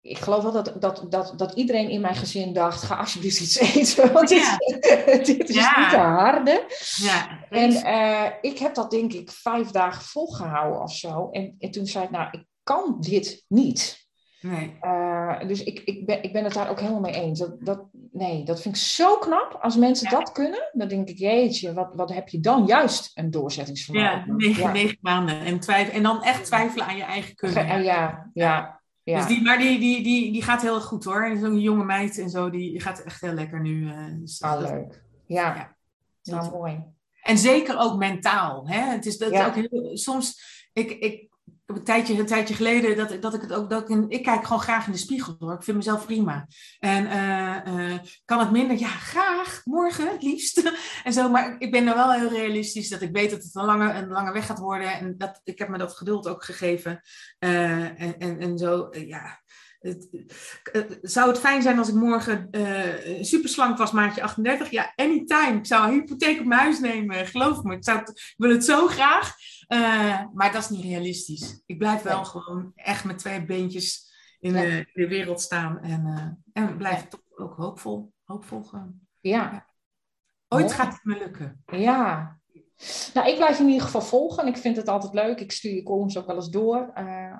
[0.00, 3.58] ik geloof wel dat, dat, dat, dat iedereen in mijn gezin dacht: ga alsjeblieft iets
[3.58, 4.12] eten.
[4.12, 4.56] Want dit,
[5.26, 5.80] dit is ja.
[5.80, 6.64] niet te harde.
[6.96, 11.28] Ja, en uh, ik heb dat denk ik vijf dagen volgehouden of zo.
[11.30, 14.08] En, en toen zei ik: Nou, ik kan dit niet.
[14.40, 14.76] Nee.
[14.82, 17.38] Uh, dus ik, ik, ben, ik ben het daar ook helemaal mee eens.
[17.38, 17.82] Dat, dat,
[18.12, 19.58] nee, dat vind ik zo knap.
[19.60, 23.30] Als mensen dat kunnen, dan denk ik, jeetje, wat, wat heb je dan juist een
[23.30, 24.10] doorzettingsvermogen.
[24.10, 24.72] Ja, negen, ja.
[24.72, 25.40] negen maanden.
[25.40, 27.66] En, twijfel, en dan echt twijfelen aan je eigen kunnen.
[27.66, 28.80] Ja, ja, ja.
[29.02, 29.16] ja.
[29.16, 31.36] Dus die, maar die, die, die, die gaat heel goed hoor.
[31.40, 33.84] Zo'n jonge meid en zo, die gaat echt heel lekker nu.
[33.84, 35.02] Uh, dus ah, leuk.
[35.26, 35.76] Ja, ja.
[36.22, 36.84] Nou, mooi.
[37.22, 38.68] En zeker ook mentaal.
[38.68, 38.80] Hè?
[38.80, 41.29] Het is dat ook heel, soms, ik, ik,
[41.76, 43.70] een tijdje, een tijdje geleden dat, dat ik het ook.
[43.70, 45.52] Dat ik, ik kijk gewoon graag in de spiegel hoor.
[45.52, 46.46] Ik vind mezelf prima.
[46.78, 48.78] En uh, uh, kan het minder?
[48.78, 49.60] Ja, graag.
[49.64, 50.72] Morgen liefst.
[51.04, 51.28] en zo.
[51.28, 54.08] Maar ik ben er wel heel realistisch dat ik weet dat het een lange, een
[54.08, 54.92] lange weg gaat worden.
[54.92, 57.00] En dat, ik heb me dat geduld ook gegeven.
[57.38, 59.40] Uh, en, en, en zo, ja.
[59.80, 60.08] Het,
[61.02, 64.70] zou het fijn zijn als ik morgen uh, superslank was, maatje 38?
[64.70, 65.58] Ja, anytime.
[65.58, 67.74] Ik zou een hypotheek op mijn huis nemen, geloof me.
[67.74, 69.34] Ik, zou het, wil het zo graag.
[69.72, 71.62] Uh, maar dat is niet realistisch.
[71.66, 74.60] Ik blijf wel gewoon echt met twee beentjes in, ja.
[74.60, 75.78] de, de, wereld staan.
[75.78, 77.08] En, uh, en blijf ja.
[77.08, 79.00] toch ook hoopvol, hoopvol gaan.
[79.20, 79.66] Ja.
[80.48, 80.74] Ooit Mooi.
[80.74, 81.62] gaat het me lukken.
[81.66, 82.38] Ja.
[83.14, 84.46] Nou, ik blijf in ieder geval volgen.
[84.46, 85.40] Ik vind het altijd leuk.
[85.40, 86.92] Ik stuur je columns ook wel eens door.
[86.98, 87.36] Uh,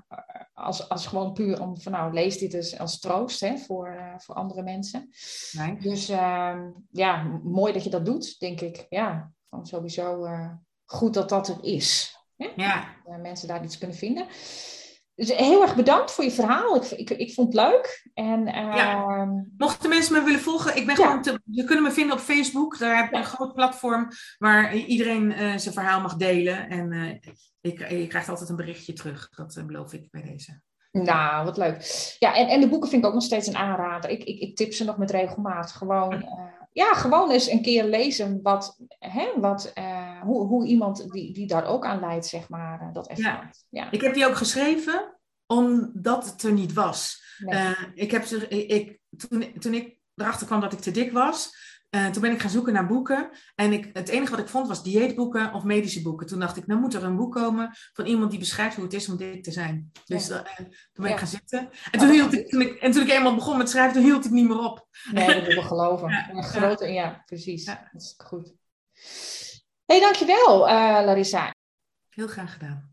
[0.53, 4.35] als, als gewoon puur om van nou, lees dit eens als troost hè, voor, voor
[4.35, 5.09] andere mensen.
[5.53, 5.76] Nee.
[5.76, 8.87] Dus ehm, ja, mooi dat je dat doet, denk ik.
[8.89, 10.28] Ja, gewoon sowieso
[10.85, 12.18] goed dat dat er is.
[12.57, 12.84] Ja.
[13.05, 14.26] Dat mensen daar iets kunnen vinden.
[15.14, 16.76] Dus heel erg bedankt voor je verhaal.
[16.76, 18.11] Ik, ik, ik vond het leuk.
[18.14, 19.26] En, uh, ja.
[19.57, 21.07] Mochten mensen me willen volgen, ik ben ja.
[21.07, 22.78] gewoon te, je kunnen me vinden op Facebook.
[22.78, 26.68] Daar heb ik een groot platform waar iedereen uh, zijn verhaal mag delen.
[26.68, 27.11] En uh,
[27.61, 29.28] ik, je krijgt altijd een berichtje terug.
[29.30, 30.61] Dat beloof ik bij deze.
[30.93, 32.14] Nou, wat leuk.
[32.18, 34.11] Ja, en, en de boeken vind ik ook nog steeds een aanrader.
[34.11, 35.72] Ik, ik, ik tip ze nog met regelmaat.
[35.72, 36.24] Gewoon
[36.72, 39.72] ja, gewoon eens een keer lezen wat, hè, wat,
[40.23, 43.64] hoe, hoe iemand die, die daar ook aan leidt, zeg maar, uh, dat ervaart.
[43.68, 43.83] Ja.
[43.83, 43.91] ja.
[43.91, 47.23] Ik heb die ook geschreven omdat het er niet was.
[47.39, 47.61] Nee.
[47.61, 51.55] Uh, ik heb ze, ik, toen, toen ik erachter kwam dat ik te dik was,
[51.91, 53.31] uh, toen ben ik gaan zoeken naar boeken.
[53.55, 56.27] En ik, het enige wat ik vond was dieetboeken of medische boeken.
[56.27, 58.93] Toen dacht ik, nou moet er een boek komen van iemand die beschrijft hoe het
[58.93, 59.91] is om dik te zijn.
[60.05, 60.35] Dus ja.
[60.35, 61.12] uh, toen ben ja.
[61.12, 61.71] ik gaan zitten.
[61.91, 64.25] En toen, hield ik, toen, ik, en toen ik eenmaal begon met schrijven, toen hield
[64.25, 64.89] ik niet meer op.
[65.12, 66.09] Nee, dat wil ik geloven.
[66.09, 67.64] Ja, grote, ja precies.
[67.64, 68.55] Dat is goed.
[69.91, 71.51] Hey, dankjewel uh, Larissa.
[72.09, 72.89] Heel graag gedaan.